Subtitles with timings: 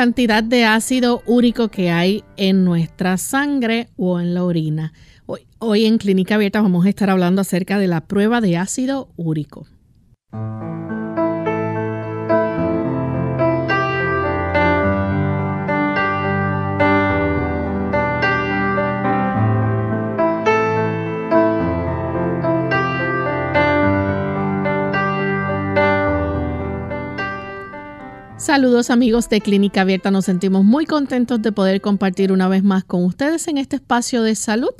[0.00, 4.94] Cantidad de ácido úrico que hay en nuestra sangre o en la orina.
[5.26, 9.10] Hoy, hoy en Clínica Abierta vamos a estar hablando acerca de la prueba de ácido
[9.18, 9.66] úrico.
[28.50, 32.82] Saludos amigos de Clínica Abierta, nos sentimos muy contentos de poder compartir una vez más
[32.82, 34.72] con ustedes en este espacio de salud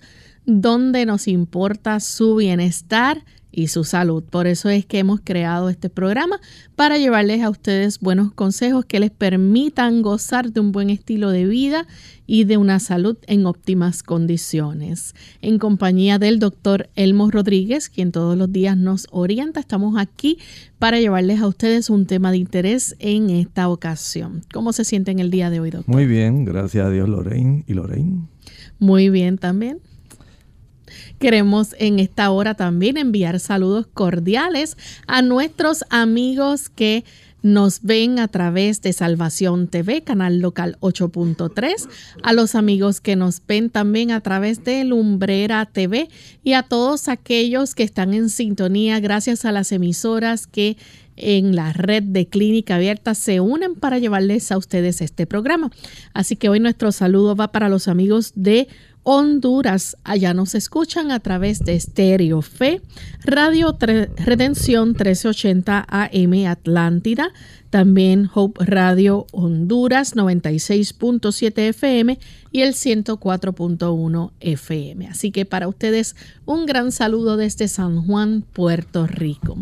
[0.45, 4.23] donde nos importa su bienestar y su salud.
[4.23, 6.41] Por eso es que hemos creado este programa
[6.77, 11.47] para llevarles a ustedes buenos consejos que les permitan gozar de un buen estilo de
[11.47, 11.87] vida
[12.27, 15.15] y de una salud en óptimas condiciones.
[15.43, 20.39] En compañía del doctor Elmo Rodríguez, quien todos los días nos orienta, estamos aquí
[20.79, 24.43] para llevarles a ustedes un tema de interés en esta ocasión.
[24.53, 25.93] ¿Cómo se siente en el día de hoy, doctor?
[25.93, 28.29] Muy bien, gracias a Dios, Lorraine y Lorraine.
[28.79, 29.81] Muy bien también.
[31.19, 34.77] Queremos en esta hora también enviar saludos cordiales
[35.07, 37.05] a nuestros amigos que
[37.43, 41.89] nos ven a través de Salvación TV, canal local 8.3,
[42.23, 46.09] a los amigos que nos ven también a través de Lumbrera TV
[46.45, 50.77] y a todos aquellos que están en sintonía gracias a las emisoras que
[51.17, 55.71] en la red de Clínica Abierta se unen para llevarles a ustedes este programa.
[56.15, 58.69] Así que hoy nuestro saludo va para los amigos de
[59.03, 59.97] Honduras.
[60.05, 62.83] Allá nos escuchan a través de Stereo Fe,
[63.25, 67.33] Radio Redención 1380 AM Atlántida,
[67.71, 72.19] también Hope Radio Honduras 96.7 FM
[72.53, 75.07] y el 104.1 FM.
[75.09, 79.59] Así que para ustedes un gran saludo desde San Juan, Puerto Rico.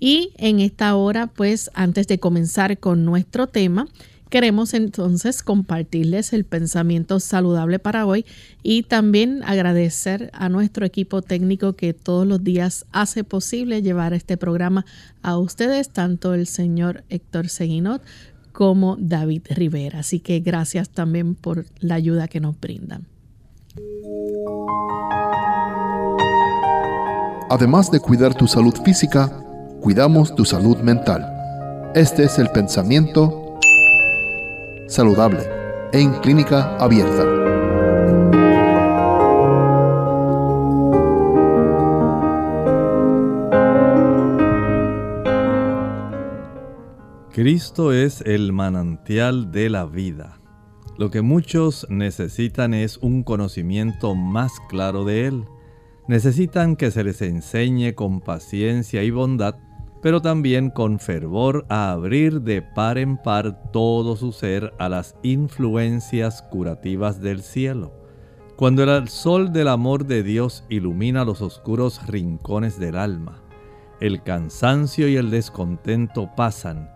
[0.00, 3.86] Y en esta hora, pues antes de comenzar con nuestro tema,
[4.34, 8.26] Queremos entonces compartirles el pensamiento saludable para hoy
[8.64, 14.36] y también agradecer a nuestro equipo técnico que todos los días hace posible llevar este
[14.36, 14.86] programa
[15.22, 18.02] a ustedes, tanto el señor Héctor Seguinot
[18.50, 20.00] como David Rivera.
[20.00, 23.06] Así que gracias también por la ayuda que nos brindan.
[27.50, 29.28] Además de cuidar tu salud física,
[29.80, 31.24] cuidamos tu salud mental.
[31.94, 33.43] Este es el pensamiento
[34.86, 35.48] saludable
[35.92, 37.24] en clínica abierta.
[47.32, 50.40] Cristo es el manantial de la vida.
[50.96, 55.44] Lo que muchos necesitan es un conocimiento más claro de Él.
[56.06, 59.56] Necesitan que se les enseñe con paciencia y bondad
[60.04, 65.16] pero también con fervor a abrir de par en par todo su ser a las
[65.22, 67.90] influencias curativas del cielo.
[68.54, 73.40] Cuando el sol del amor de Dios ilumina los oscuros rincones del alma,
[73.98, 76.90] el cansancio y el descontento pasan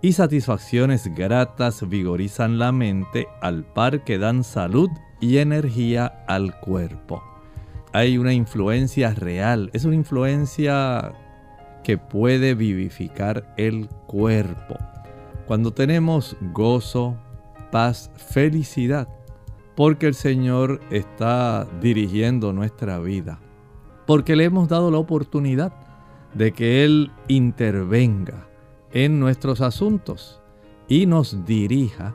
[0.00, 4.88] y satisfacciones gratas vigorizan la mente al par que dan salud
[5.20, 7.24] y energía al cuerpo.
[7.92, 11.12] Hay una influencia real, es una influencia
[11.82, 14.76] que puede vivificar el cuerpo.
[15.46, 17.16] Cuando tenemos gozo,
[17.70, 19.08] paz, felicidad,
[19.74, 23.40] porque el Señor está dirigiendo nuestra vida,
[24.06, 25.72] porque le hemos dado la oportunidad
[26.34, 28.46] de que Él intervenga
[28.92, 30.40] en nuestros asuntos
[30.88, 32.14] y nos dirija,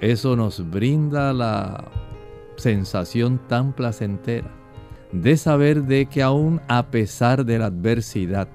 [0.00, 1.84] eso nos brinda la
[2.56, 4.50] sensación tan placentera
[5.12, 8.48] de saber de que aún a pesar de la adversidad,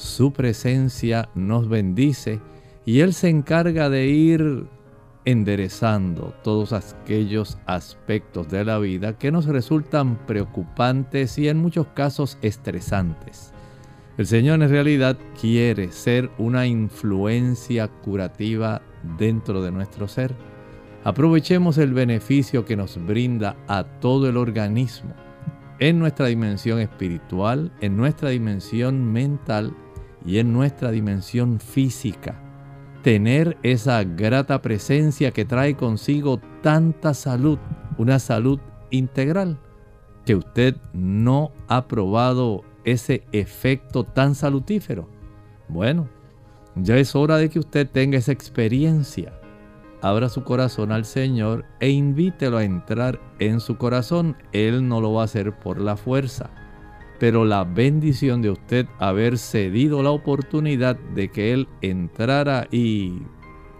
[0.00, 2.40] su presencia nos bendice
[2.86, 4.66] y Él se encarga de ir
[5.26, 12.38] enderezando todos aquellos aspectos de la vida que nos resultan preocupantes y en muchos casos
[12.40, 13.52] estresantes.
[14.16, 18.80] El Señor en realidad quiere ser una influencia curativa
[19.18, 20.34] dentro de nuestro ser.
[21.04, 25.14] Aprovechemos el beneficio que nos brinda a todo el organismo,
[25.78, 29.74] en nuestra dimensión espiritual, en nuestra dimensión mental
[30.24, 32.40] y en nuestra dimensión física.
[33.02, 37.58] Tener esa grata presencia que trae consigo tanta salud,
[37.96, 39.58] una salud integral,
[40.26, 45.08] que usted no ha probado ese efecto tan salutífero.
[45.68, 46.08] Bueno,
[46.76, 49.32] ya es hora de que usted tenga esa experiencia
[50.02, 54.36] abra su corazón al Señor e invítelo a entrar en su corazón.
[54.52, 56.50] Él no lo va a hacer por la fuerza.
[57.20, 63.12] Pero la bendición de usted haber cedido la oportunidad de que Él entrara y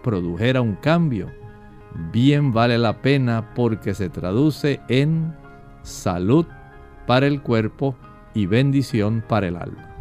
[0.03, 1.29] produjera un cambio,
[2.13, 5.35] bien vale la pena porque se traduce en
[5.81, 6.45] salud
[7.07, 7.95] para el cuerpo
[8.33, 9.91] y bendición para el alma.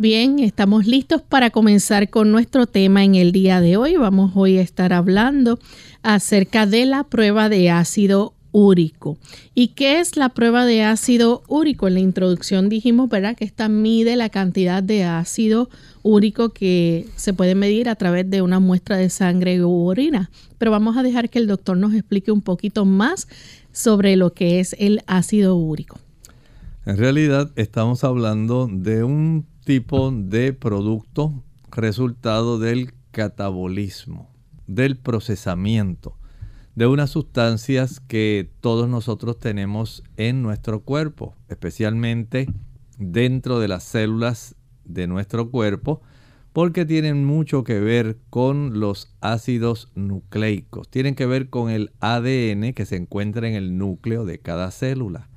[0.00, 3.96] Bien, estamos listos para comenzar con nuestro tema en el día de hoy.
[3.96, 5.58] Vamos hoy a estar hablando
[6.02, 9.18] acerca de la prueba de ácido úrico.
[9.54, 11.88] ¿Y qué es la prueba de ácido úrico?
[11.88, 15.68] En la introducción dijimos, ¿verdad?, que esta mide la cantidad de ácido
[16.02, 20.30] úrico que se puede medir a través de una muestra de sangre u orina.
[20.58, 23.28] Pero vamos a dejar que el doctor nos explique un poquito más
[23.72, 25.98] sobre lo que es el ácido úrico.
[26.86, 34.30] En realidad estamos hablando de un tipo de producto resultado del catabolismo,
[34.66, 36.17] del procesamiento
[36.78, 42.46] de unas sustancias que todos nosotros tenemos en nuestro cuerpo, especialmente
[42.98, 44.54] dentro de las células
[44.84, 46.02] de nuestro cuerpo,
[46.52, 52.72] porque tienen mucho que ver con los ácidos nucleicos, tienen que ver con el ADN
[52.74, 55.30] que se encuentra en el núcleo de cada célula.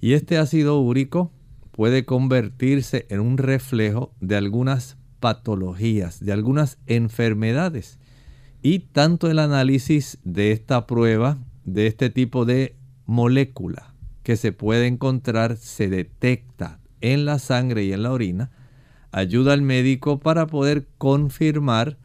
[0.00, 1.30] Y este ácido úrico
[1.70, 7.99] puede convertirse en un reflejo de algunas patologías, de algunas enfermedades.
[8.62, 12.76] Y tanto el análisis de esta prueba, de este tipo de
[13.06, 18.50] molécula que se puede encontrar, se detecta en la sangre y en la orina,
[19.12, 21.96] ayuda al médico para poder confirmar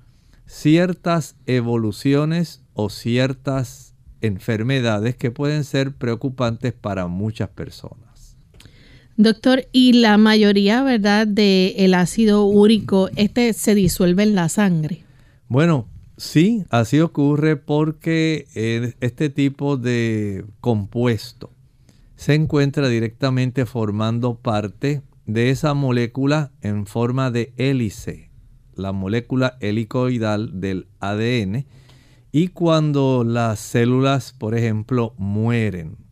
[0.45, 8.37] ciertas evoluciones o ciertas enfermedades que pueden ser preocupantes para muchas personas.
[9.17, 15.03] Doctor, y la mayoría, ¿verdad?, del ácido úrico, este se disuelve en la sangre.
[15.47, 15.87] Bueno,
[16.17, 18.47] sí, así ocurre porque
[18.99, 21.51] este tipo de compuesto
[22.15, 28.31] se encuentra directamente formando parte de esa molécula en forma de hélice,
[28.73, 31.65] la molécula helicoidal del ADN,
[32.31, 36.05] y cuando las células, por ejemplo, mueren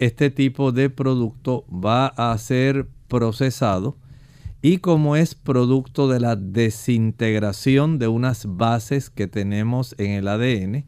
[0.00, 3.98] este tipo de producto va a ser procesado
[4.62, 10.84] y como es producto de la desintegración de unas bases que tenemos en el ADN,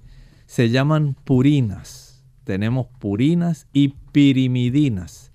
[0.46, 2.22] se llaman purinas.
[2.44, 5.32] Tenemos purinas y pirimidinas.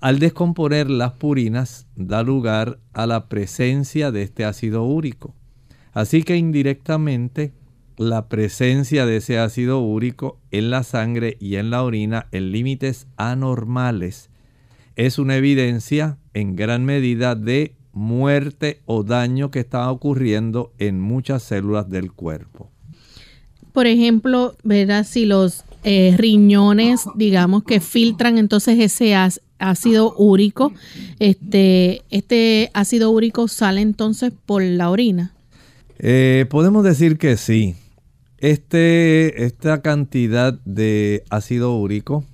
[0.00, 5.34] Al descomponer las purinas da lugar a la presencia de este ácido úrico.
[5.92, 7.52] Así que indirectamente
[7.96, 13.08] la presencia de ese ácido úrico en la sangre y en la orina en límites
[13.16, 14.30] anormales
[14.98, 21.44] es una evidencia en gran medida de muerte o daño que está ocurriendo en muchas
[21.44, 22.68] células del cuerpo.
[23.72, 25.06] Por ejemplo, ¿verdad?
[25.08, 29.14] Si los eh, riñones, digamos, que filtran entonces ese
[29.60, 30.72] ácido úrico,
[31.20, 35.32] este, este ácido úrico sale entonces por la orina.
[36.00, 37.76] Eh, podemos decir que sí.
[38.38, 42.24] Este, esta cantidad de ácido úrico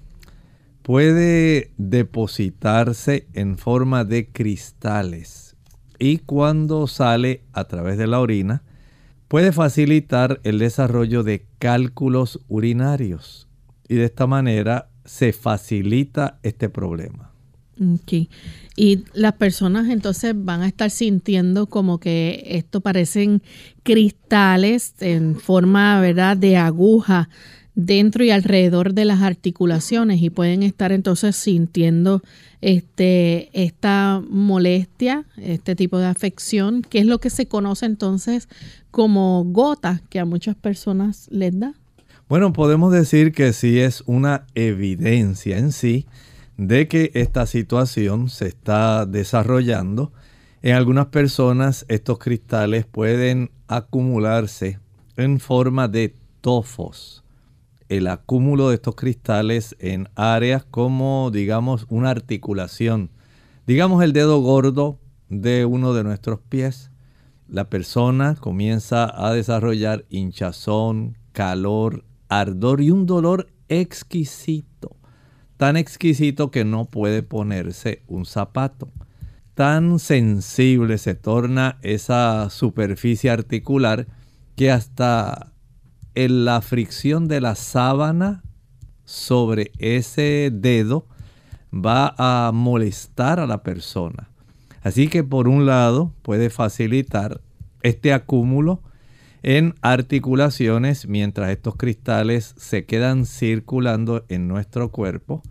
[0.84, 5.56] puede depositarse en forma de cristales
[5.98, 8.62] y cuando sale a través de la orina
[9.26, 13.48] puede facilitar el desarrollo de cálculos urinarios
[13.88, 17.30] y de esta manera se facilita este problema.
[18.02, 18.28] Okay.
[18.76, 23.42] Y las personas entonces van a estar sintiendo como que esto parecen
[23.82, 27.30] cristales en forma, ¿verdad?, de aguja
[27.74, 32.22] dentro y alrededor de las articulaciones y pueden estar entonces sintiendo
[32.60, 38.48] este esta molestia, este tipo de afección, que es lo que se conoce entonces
[38.90, 41.74] como gota que a muchas personas les da.
[42.28, 46.06] Bueno, podemos decir que sí es una evidencia en sí
[46.56, 50.12] de que esta situación se está desarrollando.
[50.62, 54.78] En algunas personas estos cristales pueden acumularse
[55.16, 57.23] en forma de tofos.
[57.88, 63.10] El acúmulo de estos cristales en áreas como, digamos, una articulación
[63.66, 64.98] digamos el dedo gordo
[65.28, 66.90] de uno de nuestros pies,
[67.48, 74.96] la persona comienza a desarrollar hinchazón, calor, ardor y un dolor exquisito.
[75.56, 78.90] Tan exquisito que no puede ponerse un zapato.
[79.54, 84.06] Tan sensible se torna esa superficie articular
[84.56, 85.52] que hasta
[86.14, 88.42] en la fricción de la sábana
[89.04, 91.06] sobre ese dedo
[91.73, 94.30] va a molestar a la persona.
[94.83, 97.40] Así que por un lado puede facilitar
[97.83, 98.83] este acúmulo
[99.42, 105.42] en articulaciones mientras estos cristales se quedan circulando en nuestro cuerpo,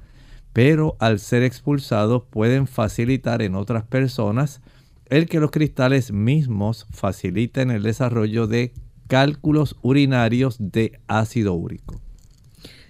[0.51, 4.61] pero al ser expulsados pueden facilitar en otras personas
[5.05, 8.73] el que los cristales mismos faciliten el desarrollo de
[9.07, 11.99] cálculos urinarios de ácido úrico.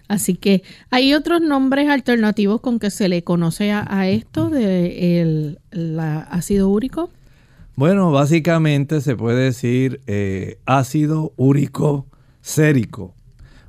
[0.08, 5.58] Así que hay otros nombres alternativos con que se le conoce a, esto de
[6.30, 7.10] ácido úrico.
[7.76, 12.06] Bueno, básicamente se puede decir eh, ácido úrico
[12.42, 13.16] sérico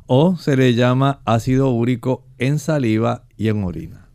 [0.06, 4.08] o se le llama ácido úrico en saliva y en orina.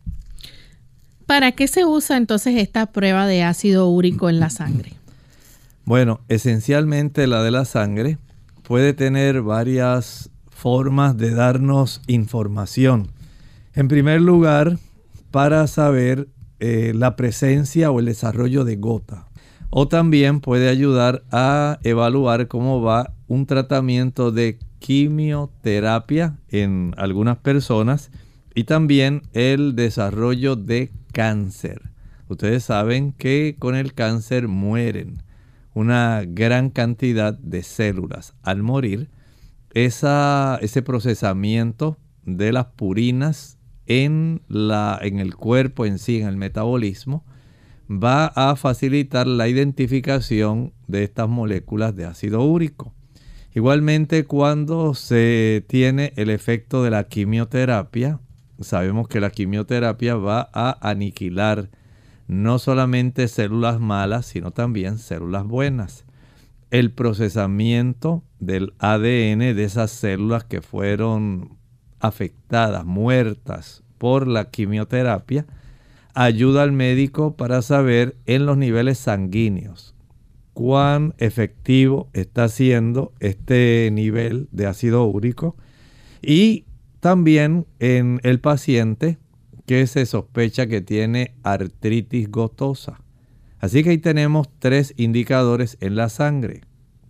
[1.26, 4.92] ¿Para qué se usa entonces esta prueba de ácido úrico en la sangre?
[5.84, 8.18] Bueno, esencialmente la de la sangre
[8.62, 13.08] puede tener varias formas de darnos información.
[13.74, 14.78] En primer lugar,
[15.30, 19.28] para saber eh, la presencia o el desarrollo de gota.
[19.70, 28.10] O también puede ayudar a evaluar cómo va un tratamiento de quimioterapia en algunas personas
[28.54, 31.90] y también el desarrollo de cáncer.
[32.28, 35.22] Ustedes saben que con el cáncer mueren
[35.74, 38.34] una gran cantidad de células.
[38.42, 39.08] Al morir,
[39.74, 47.24] ese procesamiento de las purinas en, la, en el cuerpo en sí, en el metabolismo,
[47.90, 52.94] va a facilitar la identificación de estas moléculas de ácido úrico.
[53.52, 58.20] Igualmente, cuando se tiene el efecto de la quimioterapia,
[58.60, 61.70] sabemos que la quimioterapia va a aniquilar
[62.30, 66.04] no solamente células malas, sino también células buenas.
[66.70, 71.58] El procesamiento del ADN de esas células que fueron
[71.98, 75.44] afectadas, muertas por la quimioterapia,
[76.14, 79.96] ayuda al médico para saber en los niveles sanguíneos
[80.52, 85.56] cuán efectivo está siendo este nivel de ácido úrico
[86.22, 86.64] y
[87.00, 89.18] también en el paciente
[89.70, 93.00] que se sospecha que tiene artritis gotosa.
[93.60, 96.62] Así que ahí tenemos tres indicadores en la sangre.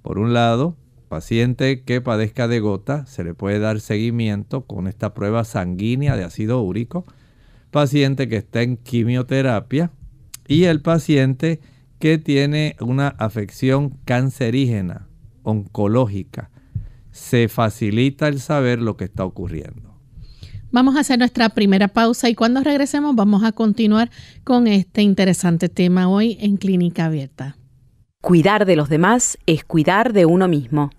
[0.03, 0.77] Por un lado,
[1.09, 6.25] paciente que padezca de gota, se le puede dar seguimiento con esta prueba sanguínea de
[6.25, 7.07] ácido úrico.
[7.71, 9.91] Paciente que está en quimioterapia
[10.47, 11.61] y el paciente
[11.99, 15.09] que tiene una afección cancerígena,
[15.45, 16.51] oncológica.
[17.11, 19.90] Se facilita el saber lo que está ocurriendo.
[20.73, 24.09] Vamos a hacer nuestra primera pausa y cuando regresemos vamos a continuar
[24.45, 27.57] con este interesante tema hoy en Clínica Abierta.
[28.23, 30.91] Cuidar de los demás es cuidar de uno mismo.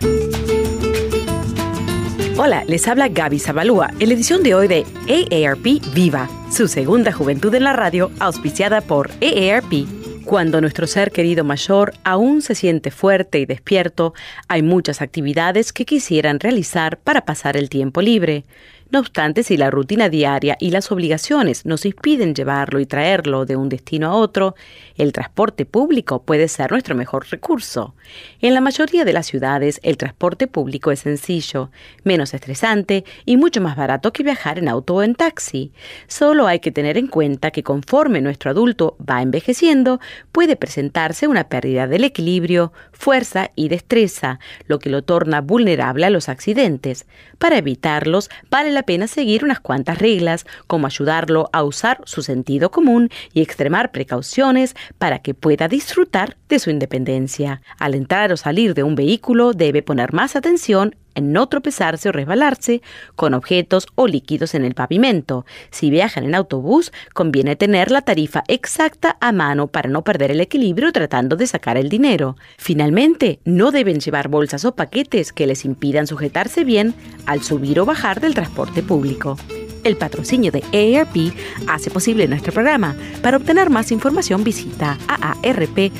[2.37, 7.13] Hola, les habla Gaby Zabalúa en la edición de hoy de AARP Viva, su segunda
[7.13, 9.85] juventud en la radio, auspiciada por AARP.
[10.25, 14.13] Cuando nuestro ser querido mayor aún se siente fuerte y despierto,
[14.47, 18.43] hay muchas actividades que quisieran realizar para pasar el tiempo libre.
[18.91, 23.55] No obstante, si la rutina diaria y las obligaciones nos impiden llevarlo y traerlo de
[23.55, 24.53] un destino a otro,
[24.97, 27.95] el transporte público puede ser nuestro mejor recurso.
[28.41, 31.71] En la mayoría de las ciudades, el transporte público es sencillo,
[32.03, 35.71] menos estresante y mucho más barato que viajar en auto o en taxi.
[36.07, 40.01] Solo hay que tener en cuenta que conforme nuestro adulto va envejeciendo,
[40.33, 46.09] puede presentarse una pérdida del equilibrio, fuerza y destreza, lo que lo torna vulnerable a
[46.09, 47.05] los accidentes.
[47.37, 52.71] Para evitarlos, vale la pena seguir unas cuantas reglas, como ayudarlo a usar su sentido
[52.71, 57.61] común y extremar precauciones para que pueda disfrutar de su independencia.
[57.79, 62.11] Al entrar o salir de un vehículo debe poner más atención en no tropezarse o
[62.11, 62.81] resbalarse
[63.15, 65.45] con objetos o líquidos en el pavimento.
[65.69, 70.41] Si viajan en autobús, conviene tener la tarifa exacta a mano para no perder el
[70.41, 72.37] equilibrio tratando de sacar el dinero.
[72.57, 76.93] Finalmente, no deben llevar bolsas o paquetes que les impidan sujetarse bien
[77.25, 79.37] al subir o bajar del transporte público.
[79.83, 81.33] El patrocinio de AARP
[81.67, 82.95] hace posible nuestro programa.
[83.21, 85.95] Para obtener más información visita aarp.org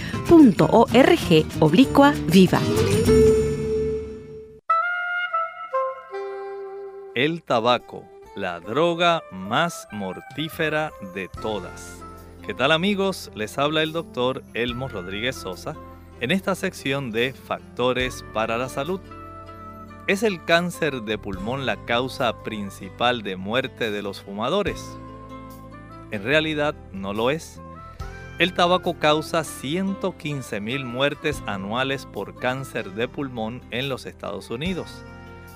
[1.60, 2.60] oblicua viva.
[7.22, 8.04] El tabaco,
[8.36, 12.02] la droga más mortífera de todas.
[12.44, 13.30] ¿Qué tal amigos?
[13.36, 15.76] Les habla el doctor Elmo Rodríguez Sosa
[16.20, 19.00] en esta sección de Factores para la Salud.
[20.08, 24.84] ¿Es el cáncer de pulmón la causa principal de muerte de los fumadores?
[26.10, 27.62] En realidad no lo es.
[28.40, 35.04] El tabaco causa 115 mil muertes anuales por cáncer de pulmón en los Estados Unidos.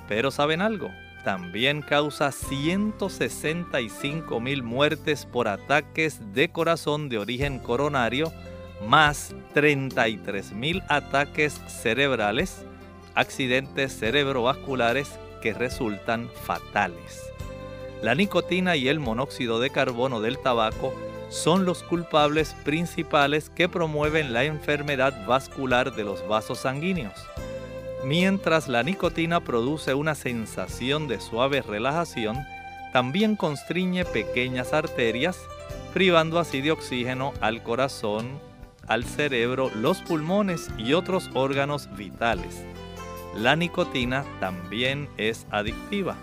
[0.07, 0.91] Pero ¿saben algo?
[1.25, 8.32] También causa 165 mil muertes por ataques de corazón de origen coronario,
[8.88, 12.63] más 33 mil ataques cerebrales,
[13.15, 17.24] accidentes cerebrovasculares que resultan fatales.
[18.03, 20.94] La nicotina y el monóxido de carbono del tabaco
[21.29, 27.15] son los culpables principales que promueven la enfermedad vascular de los vasos sanguíneos.
[28.03, 32.37] Mientras la nicotina produce una sensación de suave relajación,
[32.93, 35.39] también constriñe pequeñas arterias,
[35.93, 38.39] privando así de oxígeno al corazón,
[38.87, 42.63] al cerebro, los pulmones y otros órganos vitales.
[43.35, 46.15] La nicotina también es adictiva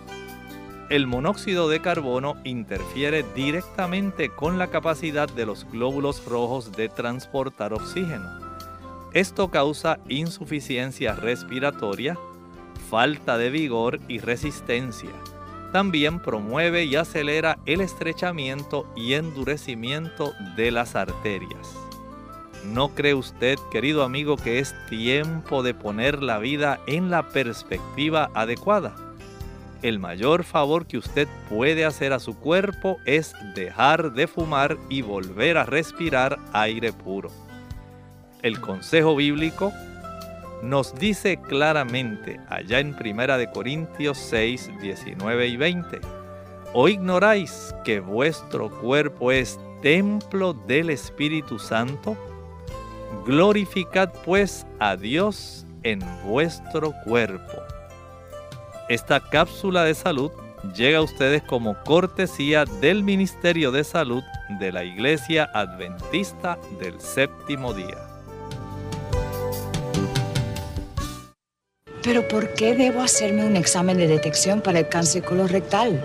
[0.93, 7.73] el monóxido de carbono interfiere directamente con la capacidad de los glóbulos rojos de transportar
[7.73, 8.42] oxígeno.
[9.15, 12.19] Esto causa insuficiencia respiratoria,
[12.91, 15.11] falta de vigor y resistencia.
[15.73, 21.77] También promueve y acelera el estrechamiento y endurecimiento de las arterias.
[22.65, 28.31] ¿No cree usted, querido amigo, que es tiempo de poner la vida en la perspectiva
[28.35, 28.95] adecuada?
[29.83, 35.03] el mayor favor que usted puede hacer a su cuerpo es dejar de fumar y
[35.03, 37.31] volver a respirar aire puro.
[38.43, 39.73] El consejo bíblico
[40.63, 46.01] nos dice claramente allá en 1 de Corintios 6, 19 y 20,
[46.73, 52.17] ¿o ignoráis que vuestro cuerpo es templo del Espíritu Santo?
[53.27, 57.63] Glorificad pues a Dios en vuestro cuerpo
[58.93, 60.31] esta cápsula de salud
[60.75, 64.23] llega a ustedes como cortesía del Ministerio de Salud
[64.61, 68.12] de la Iglesia Adventista del Séptimo Día.
[72.03, 76.03] Pero ¿por qué debo hacerme un examen de detección para el cáncer colorectal?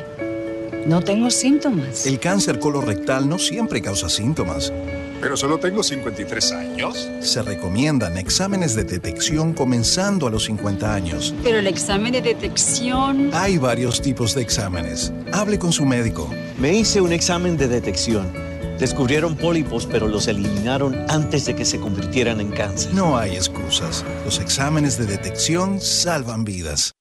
[0.86, 2.06] No tengo síntomas.
[2.06, 4.72] El cáncer colorectal no siempre causa síntomas.
[5.20, 7.10] Pero solo tengo 53 años.
[7.20, 11.34] Se recomiendan exámenes de detección comenzando a los 50 años.
[11.44, 13.32] Pero el examen de detección...
[13.34, 15.12] Hay varios tipos de exámenes.
[15.34, 16.30] Hable con su médico.
[16.60, 18.47] Me hice un examen de detección.
[18.80, 22.94] Descubrieron pólipos, pero los eliminaron antes de que se convirtieran en cáncer.
[22.94, 24.06] No hay excusas.
[24.26, 26.94] Los exámenes de detección salvan vidas.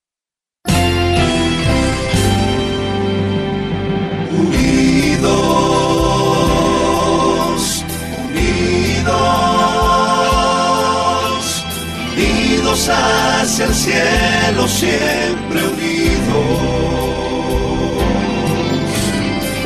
[12.89, 16.37] hacia el cielo siempre unidos,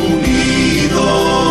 [0.09, 1.50] unidos,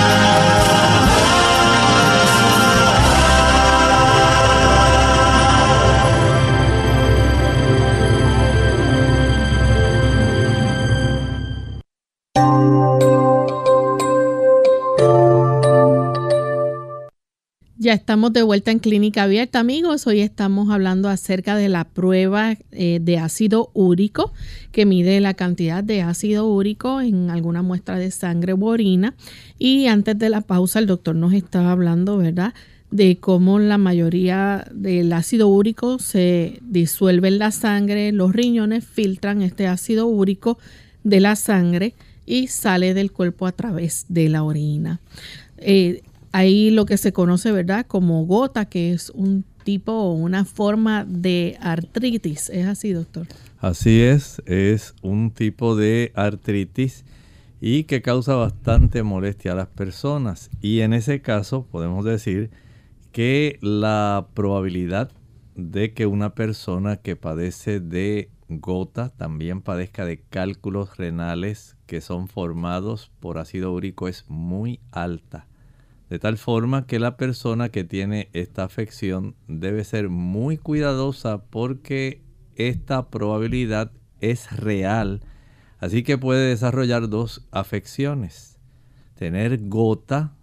[17.91, 20.07] Estamos de vuelta en Clínica Abierta, amigos.
[20.07, 24.31] Hoy estamos hablando acerca de la prueba eh, de ácido úrico
[24.71, 29.13] que mide la cantidad de ácido úrico en alguna muestra de sangre u orina.
[29.59, 32.53] Y antes de la pausa, el doctor nos estaba hablando, ¿verdad?,
[32.91, 38.13] de cómo la mayoría del ácido úrico se disuelve en la sangre.
[38.13, 40.57] Los riñones filtran este ácido úrico
[41.03, 41.93] de la sangre
[42.25, 45.01] y sale del cuerpo a través de la orina.
[45.57, 50.45] Eh, hay lo que se conoce, ¿verdad?, como gota, que es un tipo o una
[50.45, 52.49] forma de artritis.
[52.49, 53.27] ¿Es así, doctor?
[53.59, 57.05] Así es, es un tipo de artritis
[57.59, 60.49] y que causa bastante molestia a las personas.
[60.61, 62.49] Y en ese caso podemos decir
[63.11, 65.11] que la probabilidad
[65.55, 72.27] de que una persona que padece de gota también padezca de cálculos renales que son
[72.27, 75.45] formados por ácido úrico es muy alta.
[76.11, 82.21] De tal forma que la persona que tiene esta afección debe ser muy cuidadosa porque
[82.55, 85.21] esta probabilidad es real
[85.81, 88.59] Así que puede desarrollar dos afecciones.
[89.15, 90.35] Tener gota,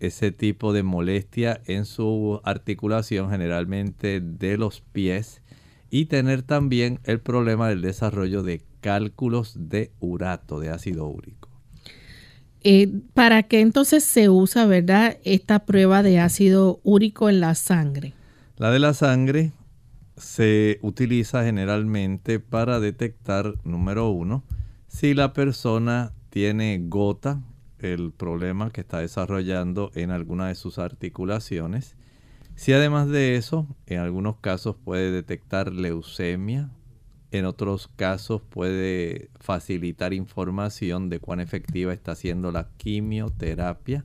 [0.00, 5.42] ese tipo de molestia en su articulación generalmente de los pies.
[5.90, 11.47] Y tener también el problema del desarrollo de cálculos de urato, de ácido úrico.
[12.62, 18.14] Eh, ¿Para qué entonces se usa, verdad, esta prueba de ácido úrico en la sangre?
[18.56, 19.52] La de la sangre
[20.16, 24.42] se utiliza generalmente para detectar, número uno,
[24.88, 27.40] si la persona tiene gota,
[27.78, 31.94] el problema que está desarrollando en alguna de sus articulaciones.
[32.56, 36.70] Si además de eso, en algunos casos puede detectar leucemia,
[37.30, 44.04] en otros casos puede facilitar información de cuán efectiva está siendo la quimioterapia.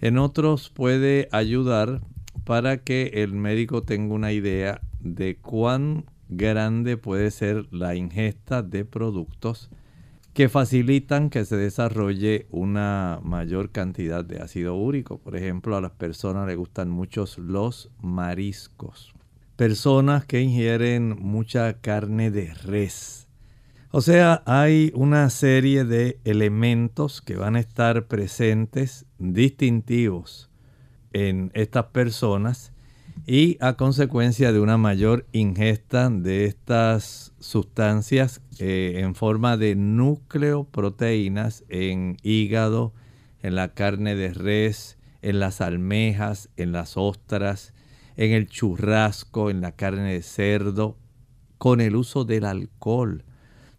[0.00, 2.00] En otros puede ayudar
[2.44, 8.84] para que el médico tenga una idea de cuán grande puede ser la ingesta de
[8.84, 9.70] productos
[10.34, 15.18] que facilitan que se desarrolle una mayor cantidad de ácido úrico.
[15.18, 19.12] Por ejemplo, a las personas les gustan muchos los mariscos.
[19.60, 23.28] Personas que ingieren mucha carne de res.
[23.90, 30.48] O sea, hay una serie de elementos que van a estar presentes distintivos
[31.12, 32.72] en estas personas
[33.26, 41.64] y a consecuencia de una mayor ingesta de estas sustancias eh, en forma de nucleoproteínas
[41.68, 42.94] en hígado,
[43.42, 47.74] en la carne de res, en las almejas, en las ostras,
[48.20, 50.98] en el churrasco, en la carne de cerdo,
[51.56, 53.24] con el uso del alcohol.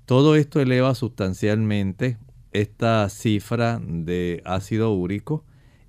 [0.06, 2.18] Todo esto eleva sustancialmente
[2.52, 5.46] esta cifra de ácido úrico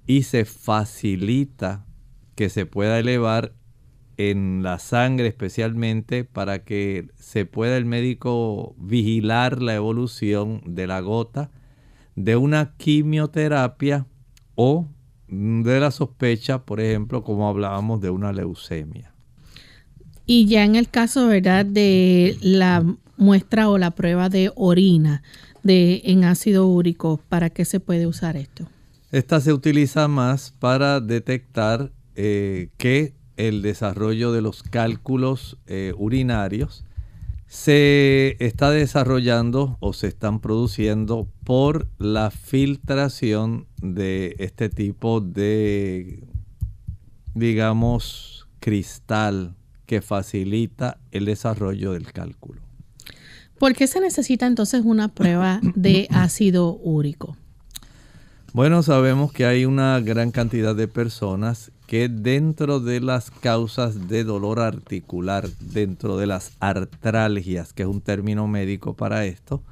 [0.06, 1.86] y se facilita
[2.34, 3.54] que se pueda elevar
[4.18, 11.00] en la sangre especialmente para que se pueda el médico vigilar la evolución de la
[11.00, 11.50] gota
[12.16, 14.06] de una quimioterapia
[14.56, 14.90] o
[15.32, 19.12] de la sospecha, por ejemplo, como hablábamos de una leucemia.
[20.26, 22.84] Y ya en el caso, ¿verdad?, de la
[23.16, 25.22] muestra o la prueba de orina
[25.62, 28.66] de en ácido úrico, ¿para qué se puede usar esto?
[29.10, 36.84] Esta se utiliza más para detectar eh, que el desarrollo de los cálculos eh, urinarios
[37.52, 46.24] se está desarrollando o se están produciendo por la filtración de este tipo de,
[47.34, 52.62] digamos, cristal que facilita el desarrollo del cálculo.
[53.58, 57.36] ¿Por qué se necesita entonces una prueba de ácido úrico?
[58.54, 64.24] Bueno, sabemos que hay una gran cantidad de personas que dentro de las causas de
[64.24, 69.62] dolor articular, dentro de las artralgias, que es un término médico para esto,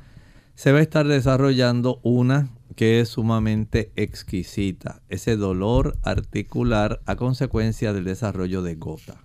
[0.55, 7.93] se va a estar desarrollando una que es sumamente exquisita, ese dolor articular a consecuencia
[7.93, 9.21] del desarrollo de gota.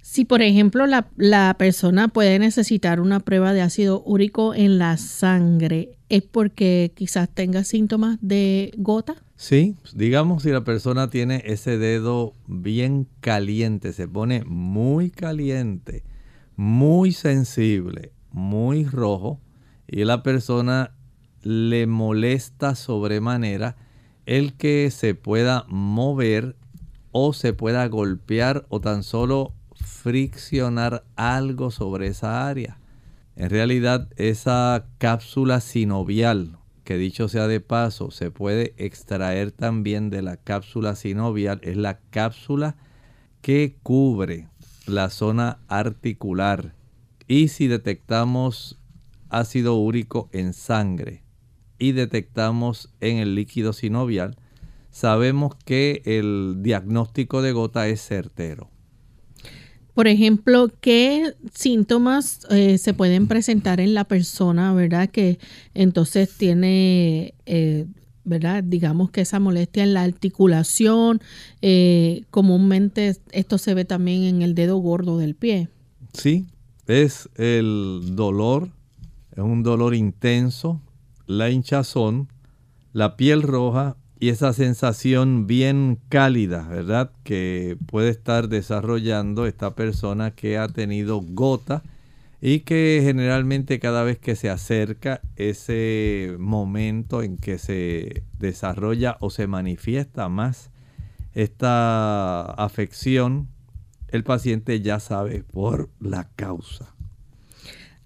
[0.00, 4.96] Si por ejemplo la, la, persona puede necesitar una prueba de ácido úrico en la
[4.96, 9.16] sangre, ¿es porque quizás tenga síntomas de gota?
[9.34, 16.04] Sí, digamos si la persona tiene ese dedo bien caliente, se pone muy caliente,
[16.54, 19.40] muy sensible, muy rojo,
[19.88, 20.92] y la persona
[21.42, 23.74] le molesta sobremanera
[24.24, 26.54] el que se pueda mover
[27.10, 32.78] o se pueda golpear o tan solo friccionar algo sobre esa área.
[33.36, 40.22] En realidad esa cápsula sinovial, que dicho sea de paso, se puede extraer también de
[40.22, 42.76] la cápsula sinovial, es la cápsula
[43.42, 44.48] que cubre
[44.86, 46.74] la zona articular.
[47.26, 48.78] Y si detectamos
[49.30, 51.24] ácido úrico en sangre
[51.78, 54.36] y detectamos en el líquido sinovial,
[54.90, 58.70] sabemos que el diagnóstico de gota es certero.
[59.94, 65.08] Por ejemplo, ¿qué síntomas eh, se pueden presentar en la persona, verdad?
[65.08, 65.38] Que
[65.72, 67.86] entonces tiene, eh,
[68.24, 68.64] ¿verdad?
[68.64, 71.20] Digamos que esa molestia en la articulación,
[71.62, 75.68] eh, comúnmente esto se ve también en el dedo gordo del pie.
[76.12, 76.46] Sí,
[76.88, 78.70] es el dolor,
[79.30, 80.80] es un dolor intenso,
[81.26, 82.28] la hinchazón,
[82.92, 87.10] la piel roja y esa sensación bien cálida, ¿verdad?
[87.24, 91.82] Que puede estar desarrollando esta persona que ha tenido gota
[92.40, 99.28] y que generalmente cada vez que se acerca ese momento en que se desarrolla o
[99.28, 100.70] se manifiesta más
[101.34, 103.48] esta afección,
[104.08, 106.94] el paciente ya sabe por la causa.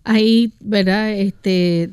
[0.02, 1.12] Hay, ¿verdad?
[1.12, 1.90] Este,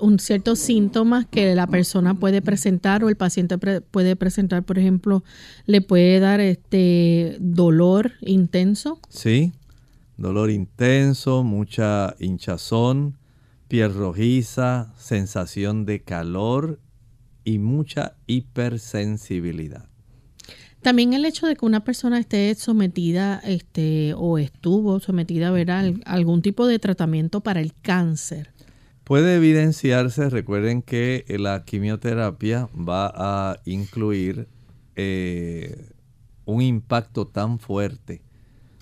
[0.00, 5.24] un ciertos síntomas que la persona puede presentar o el paciente puede presentar, por ejemplo,
[5.66, 8.98] le puede dar este dolor intenso.
[9.08, 9.52] Sí,
[10.16, 13.18] dolor intenso, mucha hinchazón,
[13.68, 16.80] piel rojiza, sensación de calor
[17.44, 19.88] y mucha hipersensibilidad.
[20.84, 26.42] También el hecho de que una persona esté sometida este, o estuvo sometida a algún
[26.42, 28.53] tipo de tratamiento para el cáncer.
[29.04, 34.48] Puede evidenciarse, recuerden que la quimioterapia va a incluir
[34.96, 35.90] eh,
[36.46, 38.22] un impacto tan fuerte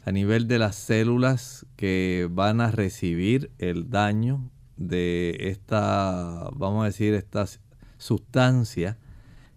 [0.04, 6.86] a nivel de las células que van a recibir el daño de esta, vamos a
[6.86, 7.46] decir, esta
[7.98, 8.98] sustancia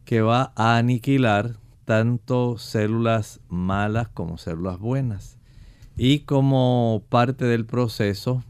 [0.03, 5.37] que va a aniquilar tanto células malas como células buenas.
[5.95, 8.43] Y como parte del proceso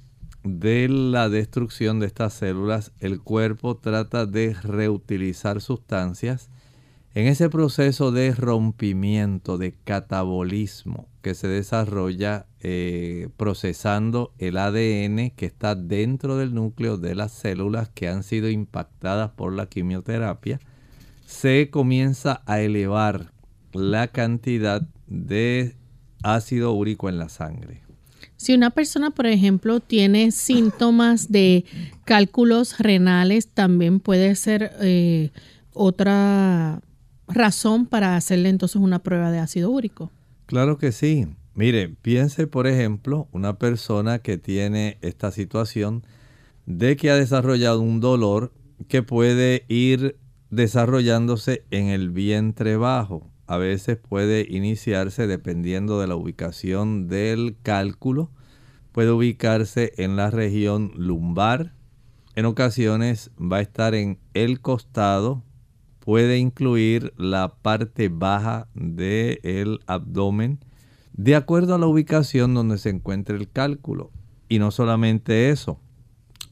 [0.46, 6.50] de la destrucción de estas células, el cuerpo trata de reutilizar sustancias
[7.16, 15.46] en ese proceso de rompimiento, de catabolismo que se desarrolla eh, procesando el ADN que
[15.46, 20.60] está dentro del núcleo de las células que han sido impactadas por la quimioterapia,
[21.26, 23.32] se comienza a elevar
[23.74, 25.76] la cantidad de
[26.22, 27.85] ácido úrico en la sangre.
[28.46, 31.66] Si una persona, por ejemplo, tiene síntomas de
[32.04, 35.32] cálculos renales, también puede ser eh,
[35.74, 36.80] otra
[37.28, 40.12] razón para hacerle entonces una prueba de ácido úrico.
[40.46, 41.26] Claro que sí.
[41.56, 46.04] Mire, piense, por ejemplo, una persona que tiene esta situación
[46.68, 48.54] de que ha desarrollado un dolor
[48.88, 50.18] que puede ir
[50.52, 58.32] desarrollándose en el vientre bajo a veces puede iniciarse dependiendo de la ubicación del cálculo.
[58.92, 61.74] Puede ubicarse en la región lumbar.
[62.36, 65.44] En ocasiones va a estar en el costado.
[66.00, 70.60] Puede incluir la parte baja del abdomen.
[71.14, 74.12] De acuerdo a la ubicación donde se encuentre el cálculo.
[74.50, 75.80] Y no solamente eso.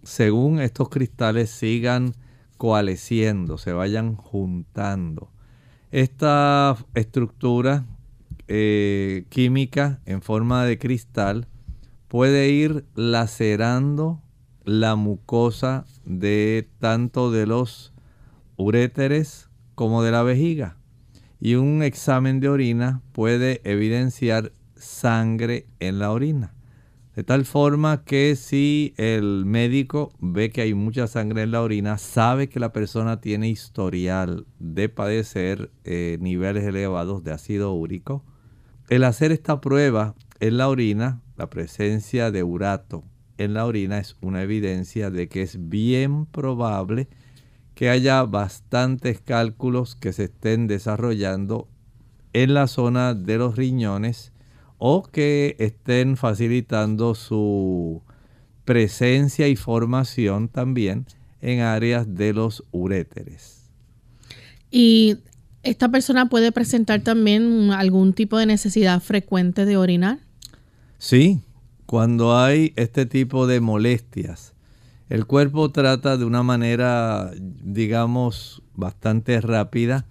[0.04, 2.14] Según estos cristales sigan
[2.58, 5.33] coalesciendo, se vayan juntando
[5.94, 7.86] esta estructura
[8.48, 11.48] eh, química en forma de cristal
[12.08, 14.20] puede ir lacerando
[14.64, 17.94] la mucosa de tanto de los
[18.58, 20.78] uréteres como de la vejiga.
[21.40, 26.56] Y un examen de orina puede evidenciar sangre en la orina.
[27.16, 32.00] De tal forma que si el médico ve que hay mucha sangre en la orina,
[32.00, 38.24] sabe que la persona tiene historial de padecer eh, niveles elevados de ácido úrico.
[38.90, 43.04] El hacer esta prueba en la orina, la presencia de urato
[43.38, 47.08] en la orina es una evidencia de que es bien probable
[47.76, 51.68] que haya bastantes cálculos que se estén desarrollando
[52.34, 54.33] en la zona de los riñones
[54.86, 58.02] o que estén facilitando su
[58.66, 61.06] presencia y formación también
[61.40, 63.70] en áreas de los uréteres.
[64.70, 65.20] Y
[65.64, 70.20] esta persona puede presentar también algún tipo de necesidad frecuente de orinar.
[70.98, 71.40] Sí,
[71.86, 74.54] cuando hay este tipo de molestias,
[75.08, 80.06] el cuerpo trata de una manera, digamos, bastante rápida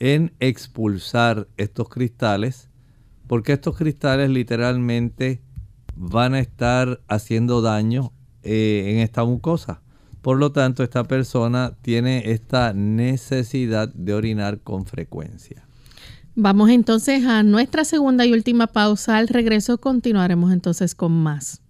[0.00, 2.68] en expulsar estos cristales
[3.26, 5.40] porque estos cristales literalmente
[5.96, 9.82] van a estar haciendo daño eh, en esta mucosa.
[10.20, 15.64] Por lo tanto, esta persona tiene esta necesidad de orinar con frecuencia.
[16.34, 19.16] Vamos entonces a nuestra segunda y última pausa.
[19.16, 21.61] Al regreso continuaremos entonces con más.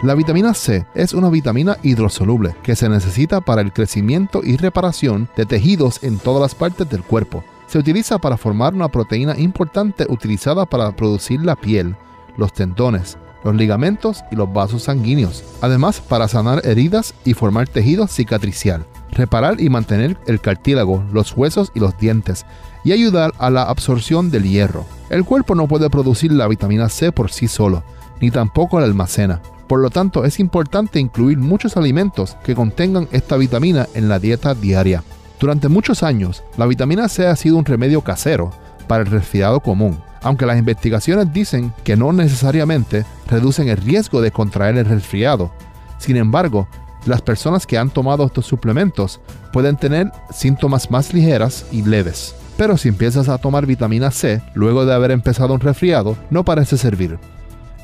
[0.00, 5.28] La vitamina C es una vitamina hidrosoluble que se necesita para el crecimiento y reparación
[5.36, 7.42] de tejidos en todas las partes del cuerpo.
[7.66, 11.96] Se utiliza para formar una proteína importante utilizada para producir la piel,
[12.36, 15.42] los tendones, los ligamentos y los vasos sanguíneos.
[15.62, 21.72] Además, para sanar heridas y formar tejido cicatricial, reparar y mantener el cartílago, los huesos
[21.74, 22.46] y los dientes,
[22.84, 24.86] y ayudar a la absorción del hierro.
[25.10, 27.82] El cuerpo no puede producir la vitamina C por sí solo,
[28.20, 29.42] ni tampoco la almacena.
[29.68, 34.54] Por lo tanto, es importante incluir muchos alimentos que contengan esta vitamina en la dieta
[34.54, 35.04] diaria.
[35.38, 38.50] Durante muchos años, la vitamina C ha sido un remedio casero
[38.88, 44.32] para el resfriado común, aunque las investigaciones dicen que no necesariamente reducen el riesgo de
[44.32, 45.52] contraer el resfriado.
[45.98, 46.66] Sin embargo,
[47.04, 49.20] las personas que han tomado estos suplementos
[49.52, 52.34] pueden tener síntomas más ligeras y leves.
[52.56, 56.76] Pero si empiezas a tomar vitamina C luego de haber empezado un resfriado, no parece
[56.76, 57.18] servir.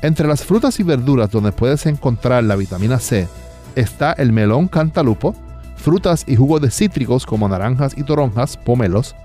[0.05, 3.27] Entre las frutas y verduras donde puedes encontrar la vitamina C
[3.73, 5.33] está el melón cantalupo,
[5.77, 9.15] frutas y jugos de cítricos como naranjas y toronjas, pomelos,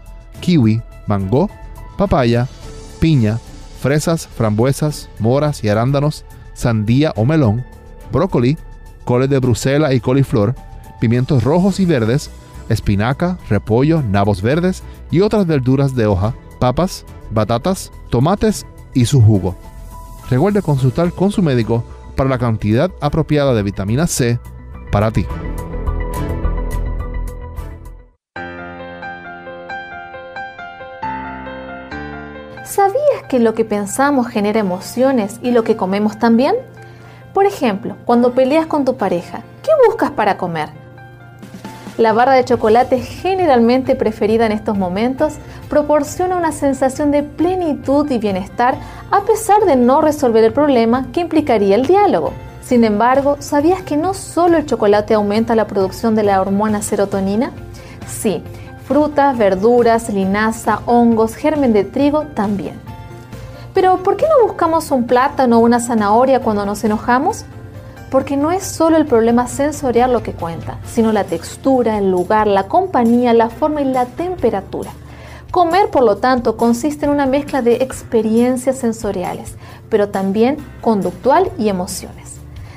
[0.41, 1.51] kiwi, mango,
[1.99, 2.49] papaya,
[2.99, 3.39] piña,
[3.79, 7.63] fresas, frambuesas, moras y arándanos, sandía o melón,
[8.11, 8.57] brócoli,
[9.05, 10.55] coles de Bruselas y coliflor,
[10.99, 12.31] pimientos rojos y verdes,
[12.71, 18.65] espinaca, repollo, nabos verdes y otras verduras de hoja, papas, batatas, tomates
[18.95, 19.55] y su jugo.
[20.31, 21.83] Recuerde consultar con su médico
[22.15, 24.39] para la cantidad apropiada de vitamina C
[24.93, 25.27] para ti.
[32.65, 36.55] ¿Sabías que lo que pensamos genera emociones y lo que comemos también?
[37.35, 40.69] Por ejemplo, cuando peleas con tu pareja, ¿qué buscas para comer?
[42.01, 45.35] La barra de chocolate generalmente preferida en estos momentos
[45.69, 48.77] proporciona una sensación de plenitud y bienestar
[49.11, 52.33] a pesar de no resolver el problema que implicaría el diálogo.
[52.63, 57.53] Sin embargo, ¿sabías que no solo el chocolate aumenta la producción de la hormona serotonina?
[58.09, 58.43] Sí,
[58.87, 62.81] frutas, verduras, linaza, hongos, germen de trigo también.
[63.75, 67.45] Pero ¿por qué no buscamos un plátano o una zanahoria cuando nos enojamos?
[68.11, 72.47] Porque no es solo el problema sensorial lo que cuenta, sino la textura, el lugar,
[72.47, 74.91] la compañía, la forma y la temperatura.
[75.51, 79.57] Comer, por lo tanto, consiste en una mezcla de experiencias sensoriales,
[79.89, 82.37] pero también conductual y emociones.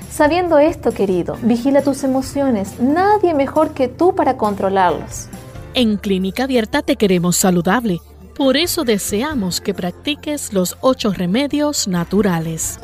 [0.10, 2.80] Sabiendo esto, querido, vigila tus emociones.
[2.80, 5.28] Nadie mejor que tú para controlarlos.
[5.74, 8.00] En Clínica Abierta te queremos saludable.
[8.36, 12.80] Por eso deseamos que practiques los ocho remedios naturales.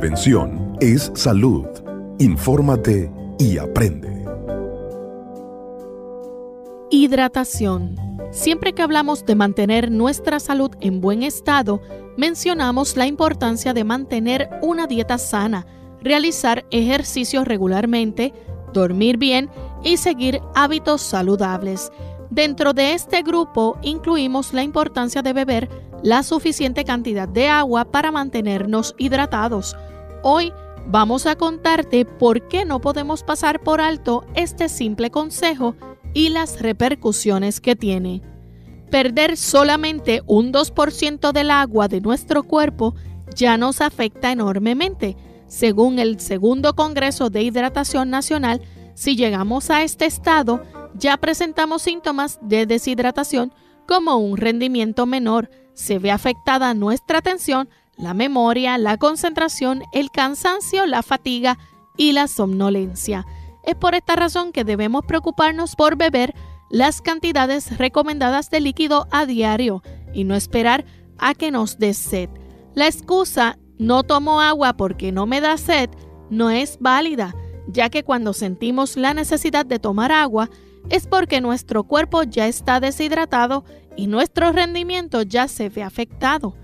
[0.00, 1.66] Prevención es salud.
[2.18, 4.24] Infórmate y aprende.
[6.90, 7.96] Hidratación.
[8.30, 11.82] Siempre que hablamos de mantener nuestra salud en buen estado,
[12.16, 15.66] mencionamos la importancia de mantener una dieta sana,
[16.00, 18.32] realizar ejercicios regularmente,
[18.72, 19.50] dormir bien
[19.84, 21.92] y seguir hábitos saludables.
[22.30, 25.68] Dentro de este grupo incluimos la importancia de beber
[26.02, 29.76] la suficiente cantidad de agua para mantenernos hidratados.
[30.22, 30.52] Hoy
[30.86, 35.76] vamos a contarte por qué no podemos pasar por alto este simple consejo
[36.12, 38.20] y las repercusiones que tiene.
[38.90, 42.94] Perder solamente un 2% del agua de nuestro cuerpo
[43.34, 45.16] ya nos afecta enormemente.
[45.46, 48.60] Según el segundo Congreso de Hidratación Nacional,
[48.94, 50.62] si llegamos a este estado,
[50.94, 53.54] ya presentamos síntomas de deshidratación
[53.88, 55.48] como un rendimiento menor.
[55.72, 61.58] Se ve afectada nuestra atención, la memoria, la concentración, el cansancio, la fatiga
[61.96, 63.26] y la somnolencia.
[63.64, 66.34] Es por esta razón que debemos preocuparnos por beber
[66.70, 69.82] las cantidades recomendadas de líquido a diario
[70.14, 70.84] y no esperar
[71.18, 72.30] a que nos dé sed.
[72.74, 75.90] La excusa no tomo agua porque no me da sed
[76.30, 77.34] no es válida,
[77.66, 80.48] ya que cuando sentimos la necesidad de tomar agua
[80.88, 83.64] es porque nuestro cuerpo ya está deshidratado
[83.96, 86.54] y nuestro rendimiento ya se ve afectado.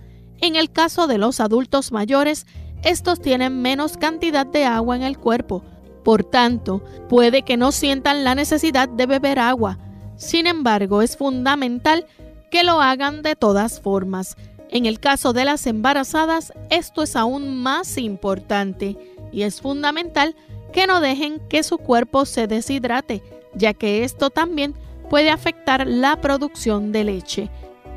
[0.40, 2.46] En el caso de los adultos mayores,
[2.83, 5.62] estos tienen menos cantidad de agua en el cuerpo,
[6.07, 9.81] por tanto, puede que no sientan la necesidad de beber agua.
[10.14, 12.07] Sin embargo, es fundamental
[12.49, 14.37] que lo hagan de todas formas.
[14.68, 18.96] En el caso de las embarazadas, esto es aún más importante
[19.33, 20.37] y es fundamental
[20.72, 23.25] que no dejen que su cuerpo se deshidrate,
[23.57, 24.77] ya que esto también
[25.11, 27.51] puede afectar la producción de leche.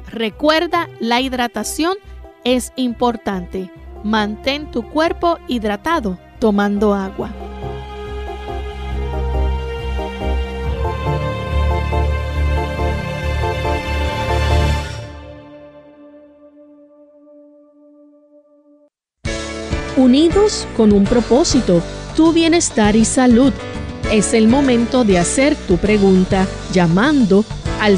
[0.07, 1.95] Recuerda, la hidratación
[2.43, 3.71] es importante.
[4.03, 7.31] Mantén tu cuerpo hidratado tomando agua.
[19.97, 21.81] Unidos con un propósito,
[22.15, 23.51] tu bienestar y salud.
[24.13, 27.43] Es el momento de hacer tu pregunta llamando
[27.81, 27.97] al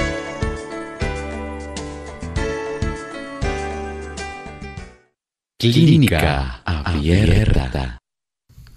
[5.61, 7.99] Clínica Abierta.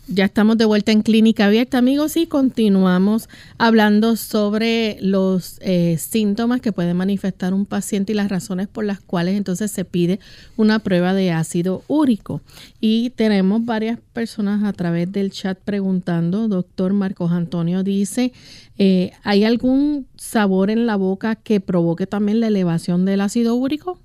[0.07, 6.61] Ya estamos de vuelta en Clínica Abierta, amigos, y continuamos hablando sobre los eh, síntomas
[6.61, 10.21] que puede manifestar un paciente y las razones por las cuales entonces se pide
[10.59, 12.43] una prueba de ácido úrico.
[12.83, 18.35] Y tenemos varias personas a través del chat preguntando, doctor Marcos Antonio dice,
[18.77, 23.99] eh, ¿hay algún sabor en la boca que provoque también la elevación del ácido úrico?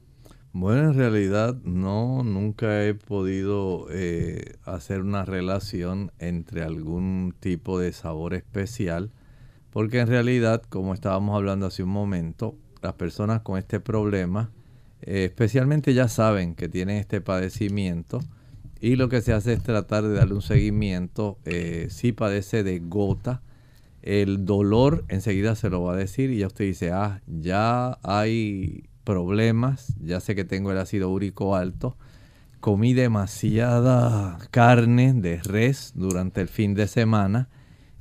[0.51, 7.93] Bueno, en realidad no, nunca he podido eh, hacer una relación entre algún tipo de
[7.93, 9.11] sabor especial,
[9.69, 14.49] porque en realidad, como estábamos hablando hace un momento, las personas con este problema,
[15.01, 18.19] eh, especialmente ya saben que tienen este padecimiento
[18.81, 21.37] y lo que se hace es tratar de darle un seguimiento.
[21.45, 23.43] Eh, si padece de gota,
[24.01, 28.89] el dolor enseguida se lo va a decir y ya usted dice, ah, ya hay
[29.09, 31.97] problemas, ya sé que tengo el ácido úrico alto,
[32.59, 37.49] comí demasiada carne de res durante el fin de semana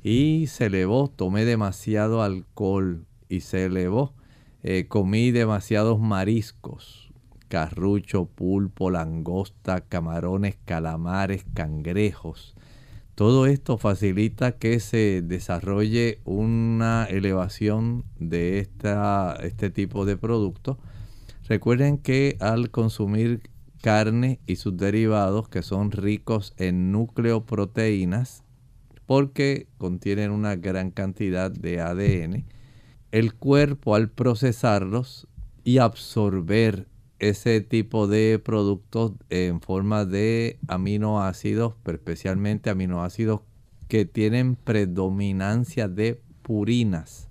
[0.03, 4.13] y se elevó, tomé demasiado alcohol y se elevó,
[4.61, 7.11] eh, comí demasiados mariscos,
[7.47, 12.53] carrucho, pulpo, langosta, camarones, calamares, cangrejos.
[13.15, 20.77] Todo esto facilita que se desarrolle una elevación de esta, este tipo de productos
[21.49, 23.41] Recuerden que al consumir
[23.81, 28.43] carne y sus derivados que son ricos en nucleoproteínas,
[29.07, 32.45] porque contienen una gran cantidad de ADN,
[33.11, 35.27] el cuerpo al procesarlos
[35.63, 36.87] y absorber
[37.17, 43.41] ese tipo de productos en forma de aminoácidos, especialmente aminoácidos
[43.87, 47.28] que tienen predominancia de purinas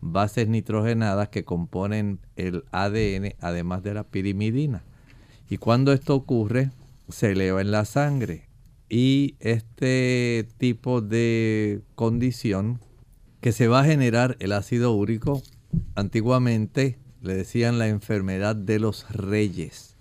[0.00, 4.82] bases nitrogenadas que componen el ADN, además de la pirimidina.
[5.48, 6.70] Y cuando esto ocurre,
[7.08, 8.48] se eleva en la sangre.
[8.88, 12.80] Y este tipo de condición
[13.40, 15.42] que se va a generar el ácido úrico,
[15.94, 19.96] antiguamente le decían la enfermedad de los reyes,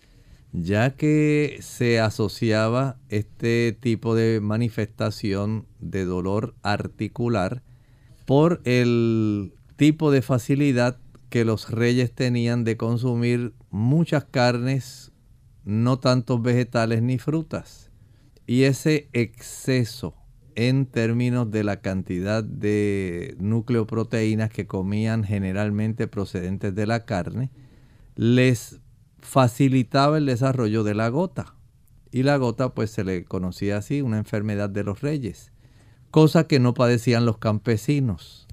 [0.52, 7.62] ya que se asociaba este tipo de manifestación de dolor articular
[8.26, 10.98] por el tipo de facilidad
[11.30, 15.14] que los reyes tenían de consumir muchas carnes,
[15.64, 17.90] no tantos vegetales ni frutas.
[18.46, 20.16] Y ese exceso
[20.56, 27.50] en términos de la cantidad de nucleoproteínas que comían generalmente procedentes de la carne,
[28.18, 28.82] les
[29.20, 31.56] facilitaba el desarrollo de la gota.
[32.12, 35.54] Y la gota pues se le conocía así, una enfermedad de los reyes,
[36.12, 38.49] cosa que no padecían los campesinos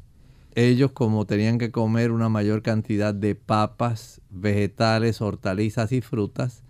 [0.57, 6.63] ellos como tenían que comer una mayor cantidad de papas, vegetales, hortalizas y frutas,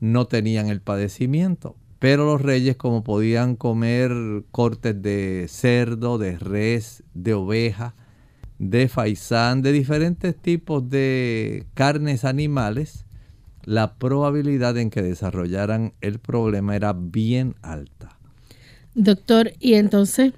[0.00, 1.76] no tenían el padecimiento.
[2.00, 4.12] Pero los reyes como podían comer
[4.50, 7.94] cortes de cerdo, de res, de oveja,
[8.58, 13.06] de faisán, de diferentes tipos de carnes animales,
[13.64, 18.18] la probabilidad en que desarrollaran el problema era bien alta.
[18.96, 20.32] Doctor, y entonces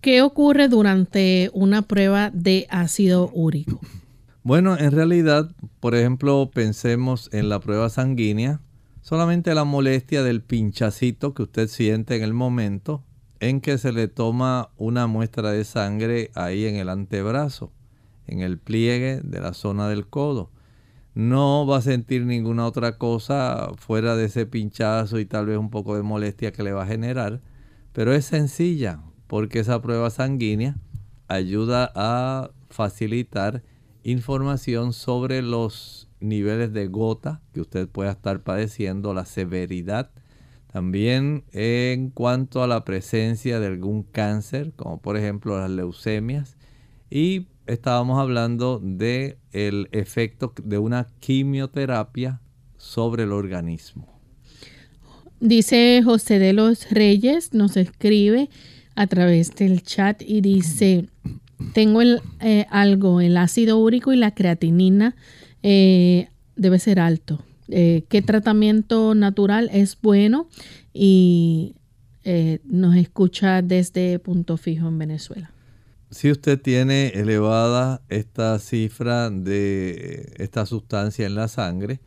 [0.00, 3.80] ¿Qué ocurre durante una prueba de ácido úrico?
[4.44, 8.60] Bueno, en realidad, por ejemplo, pensemos en la prueba sanguínea,
[9.00, 13.02] solamente la molestia del pinchacito que usted siente en el momento
[13.40, 17.72] en que se le toma una muestra de sangre ahí en el antebrazo,
[18.28, 20.52] en el pliegue de la zona del codo.
[21.14, 25.70] No va a sentir ninguna otra cosa fuera de ese pinchazo y tal vez un
[25.70, 27.40] poco de molestia que le va a generar,
[27.92, 30.76] pero es sencilla porque esa prueba sanguínea
[31.28, 33.62] ayuda a facilitar
[34.02, 40.10] información sobre los niveles de gota que usted pueda estar padeciendo, la severidad.
[40.72, 46.56] También en cuanto a la presencia de algún cáncer, como por ejemplo las leucemias.
[47.10, 52.40] Y estábamos hablando de el efecto de una quimioterapia
[52.76, 54.18] sobre el organismo.
[55.40, 58.50] Dice José de los Reyes, nos escribe,
[58.98, 61.08] a través del chat y dice,
[61.72, 65.14] tengo el, eh, algo, el ácido úrico y la creatinina
[65.62, 67.40] eh, debe ser alto.
[67.68, 70.48] Eh, ¿Qué tratamiento natural es bueno?
[70.92, 71.76] Y
[72.64, 75.50] nos escucha desde Punto Fijo en Venezuela.
[76.10, 82.00] Si usted tiene elevada esta cifra de esta sustancia en la sangre,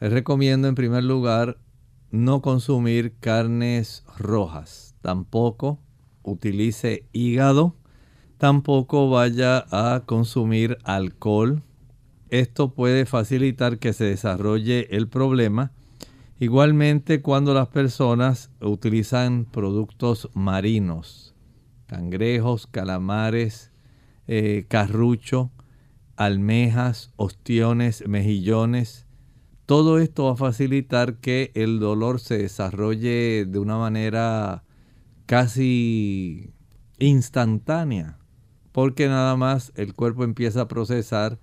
[0.00, 1.58] recomiendo en primer lugar
[2.10, 5.78] no consumir carnes rojas, tampoco
[6.22, 7.74] utilice hígado,
[8.38, 11.62] tampoco vaya a consumir alcohol.
[12.28, 15.72] Esto puede facilitar que se desarrolle el problema
[16.42, 21.36] Igualmente cuando las personas utilizan productos marinos,
[21.86, 23.70] cangrejos, calamares,
[24.26, 25.52] eh, carrucho,
[26.16, 29.06] almejas, ostiones, mejillones,
[29.66, 34.64] todo esto va a facilitar que el dolor se desarrolle de una manera
[35.32, 36.52] casi
[36.98, 38.18] instantánea,
[38.70, 41.38] porque nada más el cuerpo empieza a procesar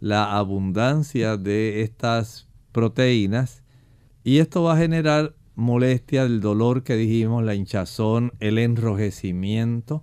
[0.00, 3.62] la abundancia de estas proteínas
[4.24, 10.02] y esto va a generar molestia, el dolor que dijimos, la hinchazón, el enrojecimiento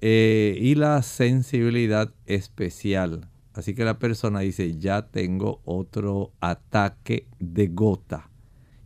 [0.00, 3.28] eh, y la sensibilidad especial.
[3.52, 8.30] Así que la persona dice, ya tengo otro ataque de gota.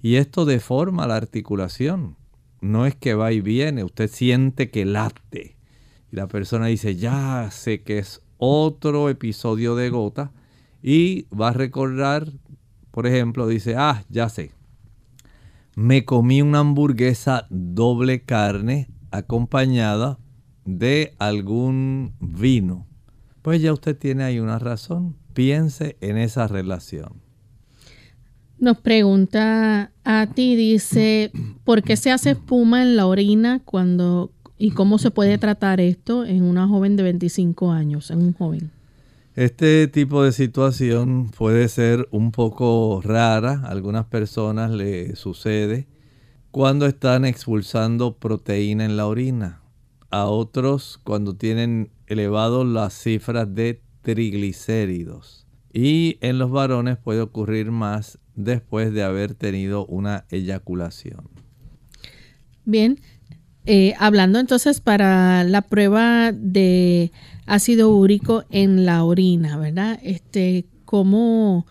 [0.00, 2.16] Y esto deforma la articulación.
[2.64, 5.56] No es que va y viene, usted siente que late.
[6.10, 10.32] Y la persona dice, ya sé que es otro episodio de gota.
[10.82, 12.32] Y va a recordar,
[12.90, 14.52] por ejemplo, dice, ah, ya sé.
[15.76, 20.18] Me comí una hamburguesa doble carne acompañada
[20.64, 22.86] de algún vino
[23.44, 25.18] pues ya usted tiene ahí una razón.
[25.34, 27.20] Piense en esa relación.
[28.58, 31.32] Nos pregunta a ti, dice,
[31.64, 36.24] ¿por qué se hace espuma en la orina cuando y cómo se puede tratar esto
[36.24, 38.70] en una joven de 25 años, en un joven?
[39.34, 45.88] Este tipo de situación puede ser un poco rara, a algunas personas le sucede
[46.52, 49.60] cuando están expulsando proteína en la orina,
[50.10, 55.48] a otros cuando tienen elevado las cifras de triglicéridos.
[55.72, 61.28] Y en los varones puede ocurrir más después de haber tenido una eyaculación.
[62.64, 62.98] Bien,
[63.66, 67.12] eh, hablando entonces para la prueba de
[67.46, 69.98] ácido úrico en la orina, ¿verdad?
[70.02, 71.66] Este, ¿cómo,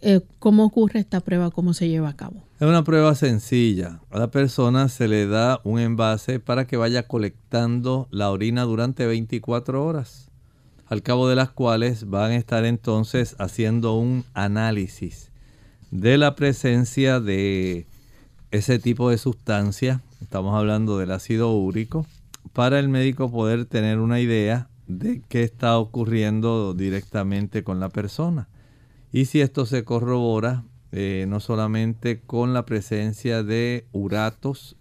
[0.00, 1.50] eh, ¿Cómo ocurre esta prueba?
[1.50, 2.44] ¿Cómo se lleva a cabo?
[2.60, 4.00] Es una prueba sencilla.
[4.10, 9.06] A la persona se le da un envase para que vaya colectando la orina durante
[9.06, 10.30] 24 horas,
[10.86, 15.30] al cabo de las cuales van a estar entonces haciendo un análisis
[15.90, 17.86] de la presencia de
[18.50, 22.06] ese tipo de sustancia, estamos hablando del ácido úrico,
[22.52, 28.48] para el médico poder tener una idea de qué está ocurriendo directamente con la persona.
[29.12, 34.76] Y si esto se corrobora, eh, no solamente con la presencia de uratos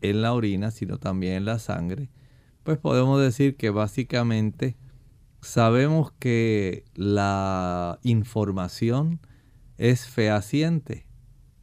[0.00, 2.08] en la orina, sino también en la sangre,
[2.62, 4.76] pues podemos decir que básicamente
[5.42, 9.20] sabemos que la información
[9.80, 11.06] es fehaciente.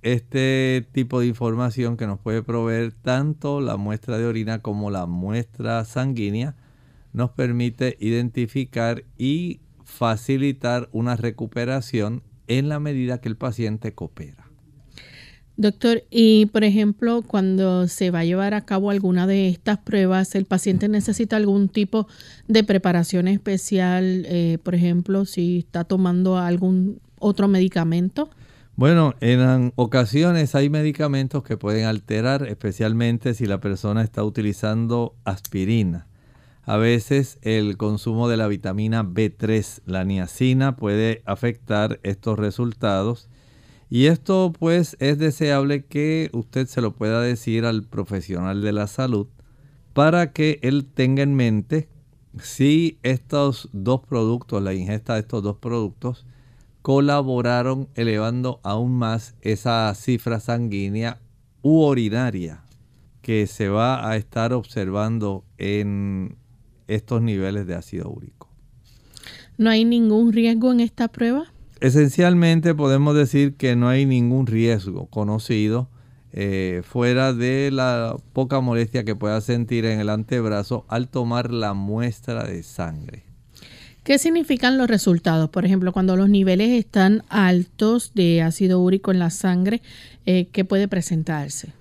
[0.02, 5.06] Este tipo de información que nos puede proveer tanto la muestra de orina como la
[5.06, 6.56] muestra sanguínea
[7.14, 14.50] nos permite identificar y facilitar una recuperación en la medida que el paciente coopera.
[15.56, 20.34] Doctor, y por ejemplo, cuando se va a llevar a cabo alguna de estas pruebas,
[20.36, 22.08] ¿el paciente necesita algún tipo
[22.48, 24.26] de preparación especial?
[24.28, 28.30] Eh, por ejemplo, si está tomando algún otro medicamento.
[28.76, 36.08] Bueno, en ocasiones hay medicamentos que pueden alterar, especialmente si la persona está utilizando aspirina.
[36.64, 43.30] A veces el consumo de la vitamina B3, la niacina, puede afectar estos resultados.
[43.90, 48.88] Y esto pues es deseable que usted se lo pueda decir al profesional de la
[48.88, 49.28] salud
[49.94, 51.88] para que él tenga en mente
[52.44, 56.26] si estos dos productos, la ingesta de estos dos productos,
[56.88, 61.20] colaboraron elevando aún más esa cifra sanguínea
[61.62, 62.64] u urinaria
[63.22, 66.38] que se va a estar observando en
[66.88, 68.48] estos niveles de ácido úrico.
[69.58, 71.52] ¿No hay ningún riesgo en esta prueba?
[71.82, 75.90] Esencialmente podemos decir que no hay ningún riesgo conocido
[76.32, 81.74] eh, fuera de la poca molestia que pueda sentir en el antebrazo al tomar la
[81.74, 83.27] muestra de sangre.
[84.08, 85.50] ¿Qué significan los resultados?
[85.50, 89.82] Por ejemplo, cuando los niveles están altos de ácido úrico en la sangre,
[90.26, 91.74] eh, ¿qué puede presentarse?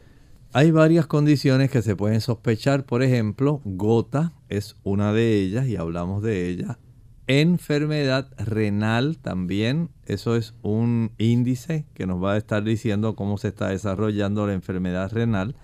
[0.53, 5.77] Hay varias condiciones que se pueden sospechar, por ejemplo, gota es una de ellas y
[5.77, 6.81] hablamos de ella.
[7.29, 13.47] Enfermedad renal también, eso es un índice que nos va a estar diciendo cómo se
[13.47, 15.55] está desarrollando la enfermedad renal.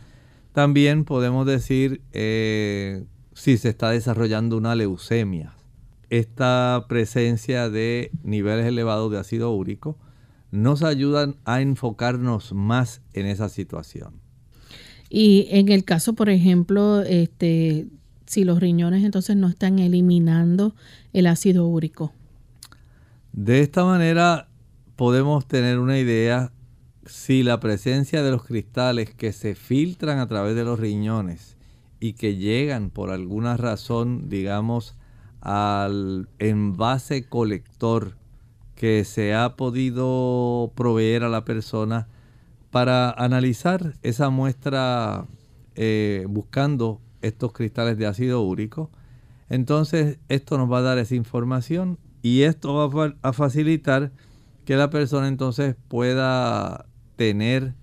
[0.52, 3.02] También podemos decir eh,
[3.34, 5.56] si se está desarrollando una leucemia.
[6.12, 9.96] Esta presencia de niveles elevados de ácido úrico
[10.50, 14.20] nos ayudan a enfocarnos más en esa situación.
[15.08, 17.86] Y en el caso, por ejemplo, este,
[18.26, 20.74] si los riñones entonces no están eliminando
[21.14, 22.12] el ácido úrico.
[23.32, 24.48] De esta manera
[24.96, 26.52] podemos tener una idea
[27.06, 31.56] si la presencia de los cristales que se filtran a través de los riñones
[32.00, 34.94] y que llegan por alguna razón, digamos,
[35.42, 38.16] al envase colector
[38.76, 42.08] que se ha podido proveer a la persona
[42.70, 45.26] para analizar esa muestra
[45.74, 48.90] eh, buscando estos cristales de ácido úrico.
[49.48, 54.12] Entonces esto nos va a dar esa información y esto va a facilitar
[54.64, 56.86] que la persona entonces pueda
[57.16, 57.74] tener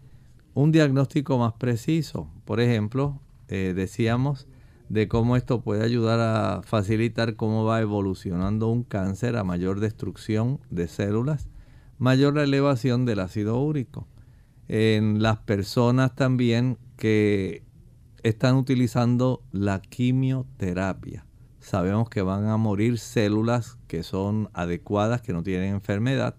[0.53, 2.29] un diagnóstico más preciso.
[2.45, 4.47] Por ejemplo, eh, decíamos
[4.89, 10.59] de cómo esto puede ayudar a facilitar cómo va evolucionando un cáncer a mayor destrucción
[10.69, 11.47] de células,
[11.99, 14.07] mayor elevación del ácido úrico.
[14.67, 17.63] En las personas también que
[18.23, 21.25] están utilizando la quimioterapia.
[21.59, 26.35] Sabemos que van a morir células que son adecuadas, que no tienen enfermedad.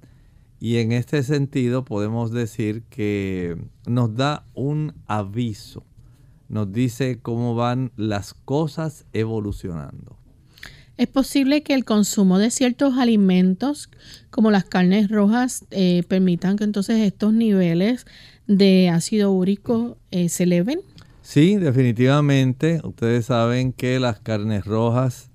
[0.59, 5.84] Y en este sentido podemos decir que nos da un aviso,
[6.51, 10.16] nos dice cómo van las cosas evolucionando.
[10.96, 13.88] Es posible que el consumo de ciertos alimentos,
[14.28, 18.05] como las carnes rojas, eh, permitan que entonces estos niveles
[18.46, 20.80] de ácido úrico eh, se eleven.
[21.22, 22.80] Sí, definitivamente.
[22.84, 25.30] Ustedes saben que las carnes rojas,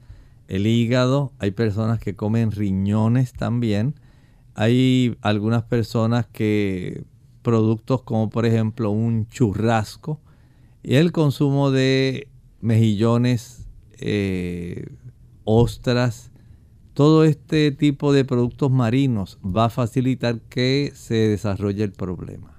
[0.48, 3.96] el hígado, hay personas que comen riñones también.
[4.54, 7.06] Hay algunas personas que
[7.42, 10.20] productos como por ejemplo un churrasco
[10.88, 12.28] el consumo de
[12.62, 13.66] mejillones,
[14.00, 14.86] eh,
[15.44, 16.32] ostras,
[16.94, 22.56] todo este tipo de productos marinos va a facilitar que se desarrolle el problema.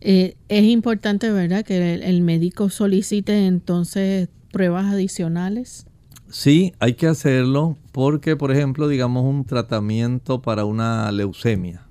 [0.00, 5.86] Eh, es importante, ¿verdad?, que el, médico solicite entonces pruebas adicionales.
[6.30, 11.86] Sí, hay que hacerlo porque, por ejemplo, digamos un tratamiento para una leucemia,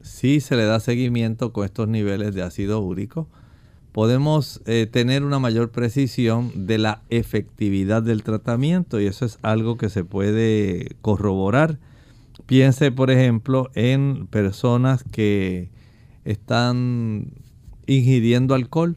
[0.00, 3.28] si se le da seguimiento con estos niveles de ácido úrico,
[3.98, 9.76] podemos eh, tener una mayor precisión de la efectividad del tratamiento y eso es algo
[9.76, 11.80] que se puede corroborar.
[12.46, 15.72] Piense, por ejemplo, en personas que
[16.24, 17.32] están
[17.88, 18.96] ingiriendo alcohol.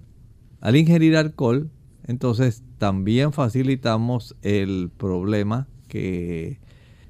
[0.59, 1.71] Al ingerir alcohol,
[2.05, 6.59] entonces también facilitamos el problema que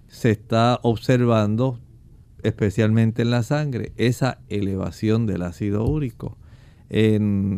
[0.08, 1.78] se está observando
[2.42, 6.38] especialmente en la sangre, esa elevación del ácido úrico.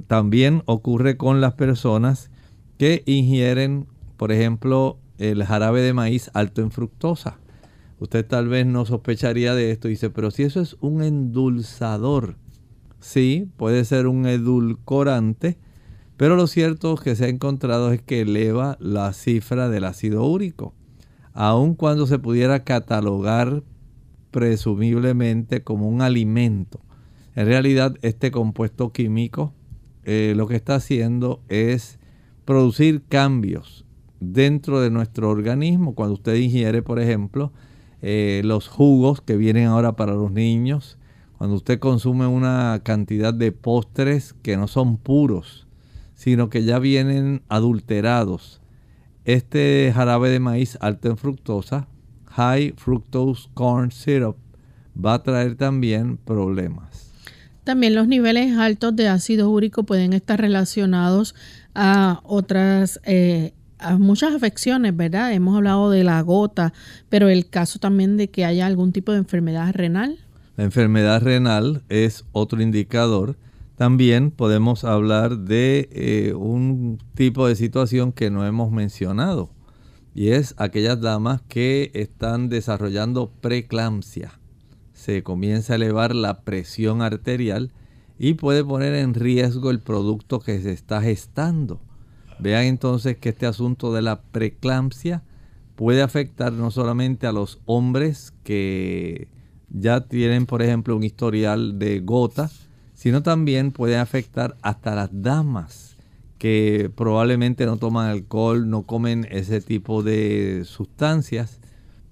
[0.08, 2.30] También ocurre con las personas
[2.78, 7.40] que ingieren, por ejemplo, el jarabe de maíz alto en fructosa.
[8.00, 12.36] Usted tal vez no sospecharía de esto dice, pero si eso es un endulzador,
[13.00, 15.58] sí, puede ser un edulcorante,
[16.18, 20.74] pero lo cierto que se ha encontrado es que eleva la cifra del ácido úrico,
[21.34, 23.64] aun cuando se pudiera catalogar
[24.30, 26.82] presumiblemente como un alimento.
[27.36, 29.54] En realidad este compuesto químico
[30.06, 31.98] eh, lo que está haciendo es
[32.46, 33.86] producir cambios
[34.20, 35.96] dentro de nuestro organismo.
[35.96, 37.52] Cuando usted ingiere, por ejemplo,
[38.02, 40.98] eh, los jugos que vienen ahora para los niños,
[41.38, 45.68] cuando usted consume una cantidad de postres que no son puros,
[46.14, 48.62] sino que ya vienen adulterados.
[49.26, 51.88] Este jarabe de maíz alto en fructosa,
[52.26, 54.36] high fructose corn syrup,
[54.94, 57.13] va a traer también problemas.
[57.64, 61.36] También los niveles altos de ácido úrico pueden estar relacionados
[61.74, 65.34] a otras, eh, a muchas afecciones, ¿verdad?
[65.34, 66.74] Hemos hablado de la gota,
[67.10, 70.20] pero el caso también de que haya algún tipo de enfermedad renal.
[70.58, 73.38] La enfermedad renal es otro indicador.
[73.76, 79.50] También podemos hablar de eh, un tipo de situación que no hemos mencionado
[80.14, 84.40] y es aquellas damas que están desarrollando preeclampsia.
[85.04, 87.74] Se comienza a elevar la presión arterial
[88.18, 91.82] y puede poner en riesgo el producto que se está gestando.
[92.40, 95.22] Vean entonces que este asunto de la preeclampsia
[95.76, 99.28] puede afectar no solamente a los hombres que
[99.70, 102.50] ya tienen, por ejemplo, un historial de gota,
[102.94, 105.98] sino también puede afectar hasta las damas
[106.38, 111.60] que probablemente no toman alcohol, no comen ese tipo de sustancias,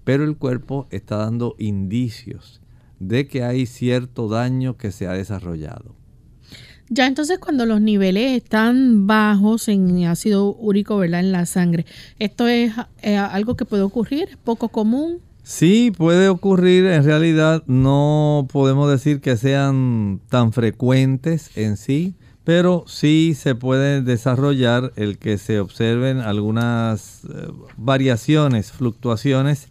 [0.03, 2.60] pero el cuerpo está dando indicios
[3.01, 5.95] de que hay cierto daño que se ha desarrollado.
[6.89, 11.21] Ya entonces cuando los niveles están bajos en ácido úrico, ¿verdad?
[11.21, 11.85] En la sangre,
[12.19, 14.27] ¿esto es eh, algo que puede ocurrir?
[14.29, 15.19] ¿Es poco común?
[15.41, 22.83] Sí, puede ocurrir, en realidad no podemos decir que sean tan frecuentes en sí, pero
[22.87, 27.47] sí se puede desarrollar el que se observen algunas eh,
[27.77, 29.69] variaciones, fluctuaciones,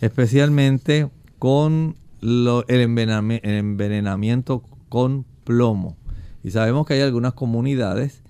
[0.00, 1.08] especialmente
[1.38, 1.96] con
[2.26, 5.96] el, envenenamiento con plomo.
[6.42, 8.22] Y sabemos que hay algunas comunidades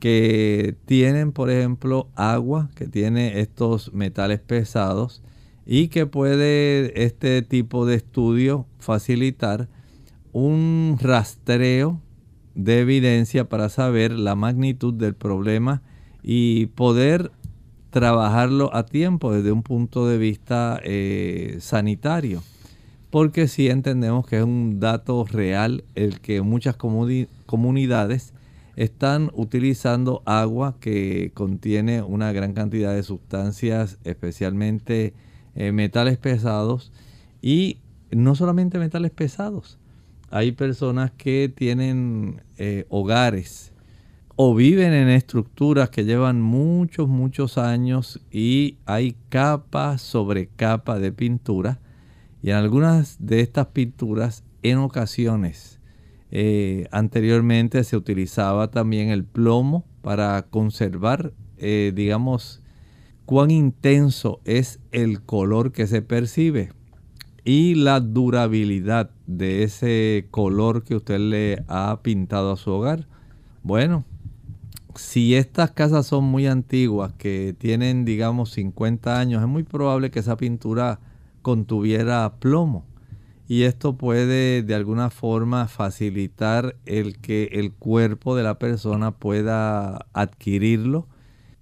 [0.00, 5.22] que tienen, por ejemplo, agua, que tiene estos metales pesados
[5.66, 9.68] y que puede este tipo de estudio facilitar
[10.32, 12.00] un rastreo
[12.54, 15.82] de evidencia para saber la magnitud del problema
[16.22, 17.32] y poder
[17.90, 22.42] trabajarlo a tiempo desde un punto de vista eh, sanitario.
[23.10, 28.34] Porque si entendemos que es un dato real el que muchas comunidades
[28.76, 35.14] están utilizando agua que contiene una gran cantidad de sustancias, especialmente
[35.54, 36.92] eh, metales pesados
[37.42, 37.78] y
[38.10, 39.78] no solamente metales pesados.
[40.30, 43.72] Hay personas que tienen eh, hogares
[44.36, 51.10] o viven en estructuras que llevan muchos, muchos años y hay capa sobre capa de
[51.10, 51.80] pintura.
[52.42, 55.80] Y en algunas de estas pinturas, en ocasiones,
[56.30, 62.62] eh, anteriormente se utilizaba también el plomo para conservar, eh, digamos,
[63.24, 66.72] cuán intenso es el color que se percibe
[67.44, 73.06] y la durabilidad de ese color que usted le ha pintado a su hogar.
[73.62, 74.04] Bueno,
[74.94, 80.18] si estas casas son muy antiguas, que tienen, digamos, 50 años, es muy probable que
[80.18, 81.00] esa pintura
[81.48, 82.84] contuviera plomo
[83.48, 90.04] y esto puede de alguna forma facilitar el que el cuerpo de la persona pueda
[90.12, 91.08] adquirirlo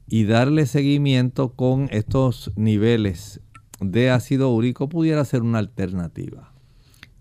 [0.09, 3.41] y darle seguimiento con estos niveles
[3.79, 6.53] de ácido úrico pudiera ser una alternativa.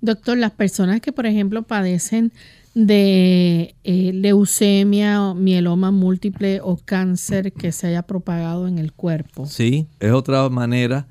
[0.01, 2.33] Doctor, las personas que por ejemplo padecen
[2.73, 9.45] de eh, leucemia, mieloma múltiple o cáncer que se haya propagado en el cuerpo.
[9.45, 11.05] Sí, es otra manera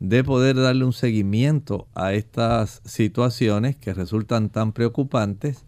[0.00, 5.66] de poder darle un seguimiento a estas situaciones que resultan tan preocupantes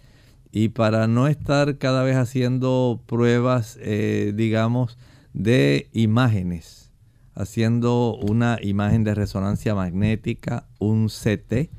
[0.50, 4.98] y para no estar cada vez haciendo pruebas, eh, digamos,
[5.34, 6.90] de imágenes,
[7.34, 11.70] haciendo una imagen de resonancia magnética, un CT,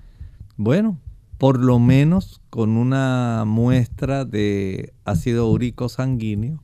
[0.55, 0.99] bueno,
[1.39, 6.61] por lo menos con una muestra de ácido úrico sanguíneo,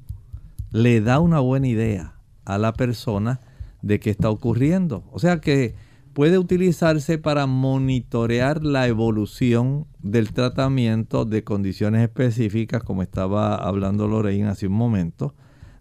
[0.71, 2.13] le da una buena idea
[2.45, 3.41] a la persona
[3.81, 5.03] de qué está ocurriendo.
[5.11, 5.75] O sea que
[6.13, 14.49] puede utilizarse para monitorear la evolución del tratamiento de condiciones específicas, como estaba hablando Lorraine
[14.49, 15.33] hace un momento,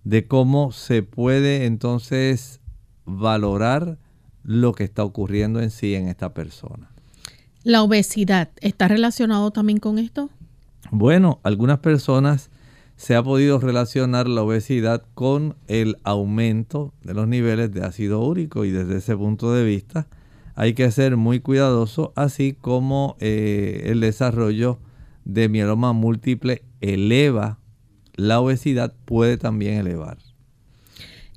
[0.05, 2.61] de cómo se puede entonces
[3.05, 3.99] valorar
[4.43, 6.91] lo que está ocurriendo en sí en esta persona.
[7.65, 10.31] ¿La obesidad está relacionado también con esto?
[10.91, 12.51] Bueno, algunas personas
[12.99, 18.65] se ha podido relacionar la obesidad con el aumento de los niveles de ácido úrico
[18.65, 20.09] y desde ese punto de vista
[20.57, 24.81] hay que ser muy cuidadoso, así como eh, el desarrollo
[25.25, 27.61] de mieloma múltiple eleva
[28.17, 30.19] la obesidad, puede también elevar.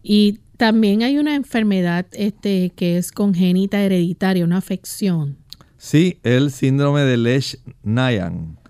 [0.01, 5.37] Y también hay una enfermedad este, que es congénita hereditaria, una afección.
[5.77, 8.60] Sí, el síndrome de Lesch-Nayan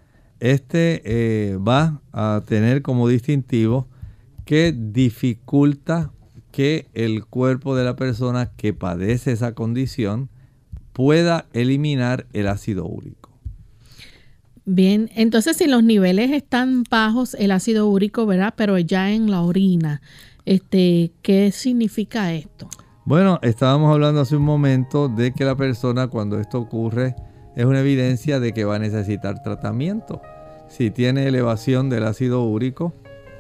[0.42, 3.88] este eh, va a tener como distintivo
[4.44, 6.12] que dificulta
[6.52, 10.30] que el cuerpo de la persona que padece esa condición
[10.92, 13.30] pueda eliminar el ácido úrico.
[14.66, 18.54] Bien, entonces si los niveles están bajos, el ácido úrico, ¿verdad?
[18.58, 20.02] Pero ya en la orina,
[20.46, 22.68] este, ¿qué significa esto?
[23.06, 27.16] Bueno, estábamos hablando hace un momento de que la persona cuando esto ocurre
[27.56, 30.22] es una evidencia de que va a necesitar tratamiento.
[30.72, 32.94] Si tiene elevación del ácido úrico,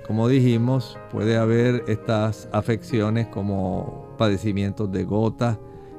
[0.05, 5.57] como dijimos, puede haber estas afecciones como padecimientos de gota,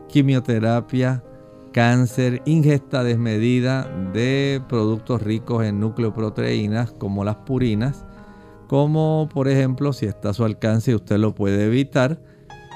[0.08, 1.24] quimioterapia,
[1.72, 8.04] cáncer, ingesta desmedida de productos ricos en nucleoproteínas como las purinas,
[8.66, 12.20] como por ejemplo si está a su alcance y usted lo puede evitar,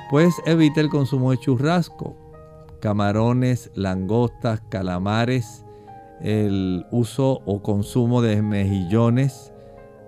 [0.09, 2.16] pues evite el consumo de churrasco,
[2.80, 5.65] camarones, langostas, calamares,
[6.20, 9.52] el uso o consumo de mejillones,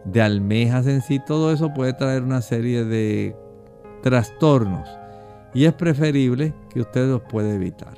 [0.04, 3.36] de almejas en sí, todo eso puede traer una serie de
[4.02, 4.88] trastornos
[5.54, 7.94] y es preferible que usted los pueda evitar.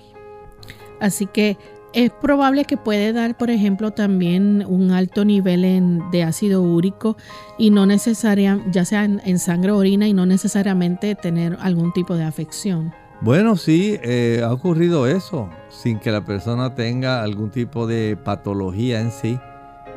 [1.00, 1.56] Así que
[1.92, 7.16] es probable que puede dar, por ejemplo, también un alto nivel de ácido úrico
[7.58, 12.14] y no necesariamente, ya sea en, sangre o orina y no necesariamente tener algún tipo
[12.14, 12.92] de afección.
[13.22, 19.00] Bueno, sí, eh, ha ocurrido eso, sin que la persona tenga algún tipo de patología
[19.02, 19.38] en sí.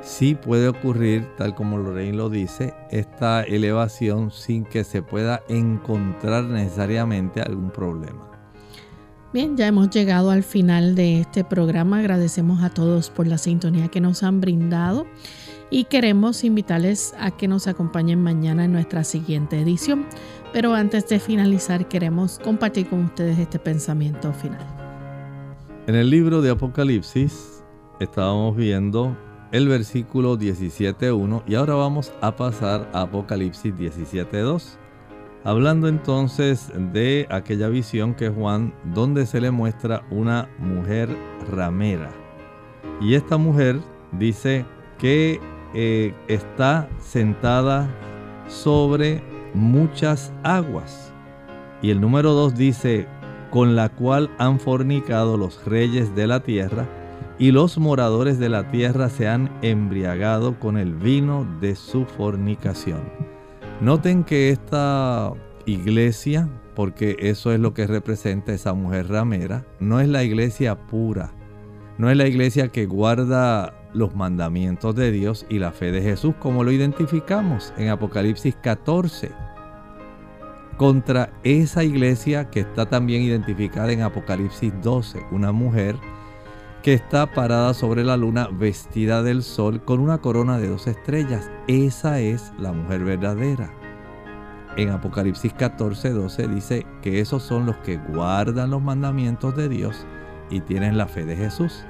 [0.02, 6.44] Sí puede ocurrir, tal como Lorraine lo dice, esta elevación sin que se pueda encontrar
[6.44, 8.30] necesariamente algún problema.
[9.32, 12.00] Bien, ya hemos llegado al final de este programa.
[12.00, 15.08] Agradecemos a todos por la sintonía que nos han brindado.
[15.72, 20.06] y queremos invitarles a que nos acompañen mañana en nuestra siguiente edición.
[20.54, 24.62] Pero antes de finalizar queremos compartir con ustedes este pensamiento final.
[25.88, 27.64] En el libro de Apocalipsis
[28.00, 29.18] estábamos viendo
[29.52, 34.78] el versículo 17.1 y ahora vamos a pasar a Apocalipsis 17.2.
[35.44, 41.10] Hablando entonces de aquella visión que Juan, donde se le muestra una mujer
[41.52, 42.12] ramera.
[43.02, 43.80] Y esta mujer
[44.12, 44.66] dice
[45.00, 45.40] que
[45.74, 47.90] eh, está sentada
[48.48, 51.14] sobre muchas aguas.
[51.82, 53.08] Y el número 2 dice,
[53.52, 56.88] con la cual han fornicado los reyes de la tierra,
[57.40, 63.02] y los moradores de la tierra se han embriagado con el vino de su fornicación.
[63.82, 65.34] Noten que esta
[65.66, 71.32] iglesia, porque eso es lo que representa esa mujer ramera, no es la iglesia pura,
[71.98, 76.34] no es la iglesia que guarda los mandamientos de Dios y la fe de Jesús
[76.40, 79.43] como lo identificamos en Apocalipsis 14.
[80.78, 85.96] Contra esa iglesia que está también identificada en Apocalipsis 12, una mujer
[86.82, 91.50] que está parada sobre la luna vestida del sol con una corona de dos estrellas.
[91.68, 93.72] Esa es la mujer verdadera.
[94.76, 100.06] En Apocalipsis 14, 12 dice que esos son los que guardan los mandamientos de Dios
[100.50, 101.86] y tienen la fe de Jesús.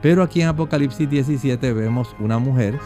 [0.00, 2.78] Pero aquí en Apocalipsis 17 vemos una mujer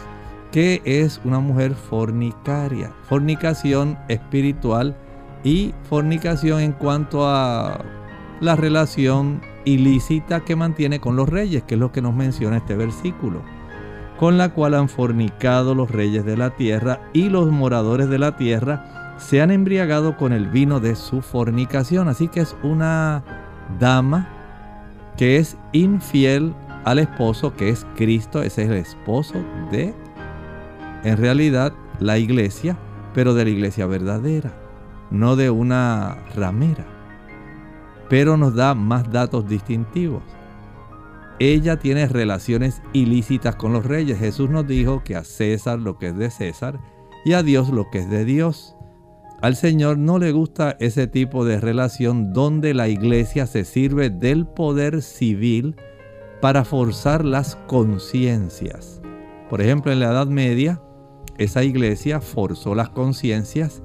[0.50, 4.96] que es una mujer fornicaria, fornicación espiritual
[5.44, 7.84] y fornicación en cuanto a
[8.40, 12.76] la relación ilícita que mantiene con los reyes, que es lo que nos menciona este
[12.76, 13.42] versículo,
[14.18, 18.36] con la cual han fornicado los reyes de la tierra y los moradores de la
[18.36, 22.08] tierra se han embriagado con el vino de su fornicación.
[22.08, 23.22] Así que es una
[23.78, 24.28] dama
[25.16, 29.34] que es infiel al esposo, que es Cristo, ese es el esposo
[29.70, 29.94] de,
[31.04, 32.76] en realidad, la iglesia,
[33.14, 34.52] pero de la iglesia verdadera,
[35.12, 36.92] no de una ramera
[38.12, 40.22] pero nos da más datos distintivos.
[41.38, 44.18] Ella tiene relaciones ilícitas con los reyes.
[44.18, 46.78] Jesús nos dijo que a César lo que es de César
[47.24, 48.76] y a Dios lo que es de Dios.
[49.40, 54.46] Al Señor no le gusta ese tipo de relación donde la iglesia se sirve del
[54.46, 55.76] poder civil
[56.42, 59.00] para forzar las conciencias.
[59.48, 60.82] Por ejemplo, en la Edad Media,
[61.38, 63.82] esa iglesia forzó las conciencias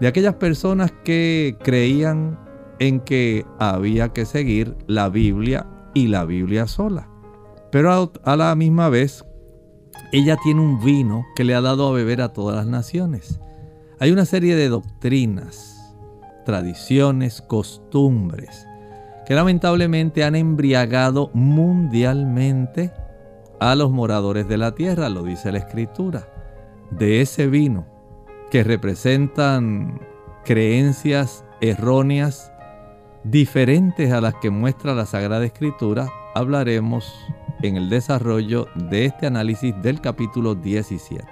[0.00, 2.38] de aquellas personas que creían
[2.78, 7.08] en que había que seguir la Biblia y la Biblia sola.
[7.70, 9.24] Pero a, la misma vez,
[10.12, 13.40] ella tiene un vino que le ha dado a beber a todas las naciones.
[13.98, 15.94] Hay una serie de doctrinas,
[16.44, 18.66] tradiciones, costumbres,
[19.26, 22.92] que lamentablemente han embriagado mundialmente
[23.58, 26.28] a los moradores de la tierra, lo dice la escritura.
[26.90, 27.95] De ese vino
[28.50, 30.00] que representan
[30.44, 32.52] creencias erróneas
[33.24, 37.12] diferentes a las que muestra la Sagrada Escritura, hablaremos
[37.62, 41.24] en el desarrollo de este análisis del capítulo 17.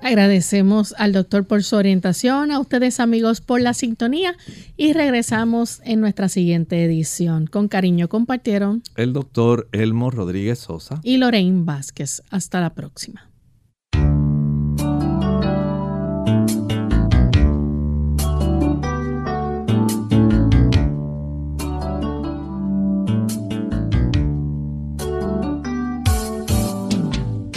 [0.00, 4.36] Agradecemos al doctor por su orientación, a ustedes amigos por la sintonía
[4.76, 7.48] y regresamos en nuestra siguiente edición.
[7.48, 12.22] Con cariño compartieron el doctor Elmo Rodríguez Sosa y Lorraine Vázquez.
[12.30, 13.27] Hasta la próxima.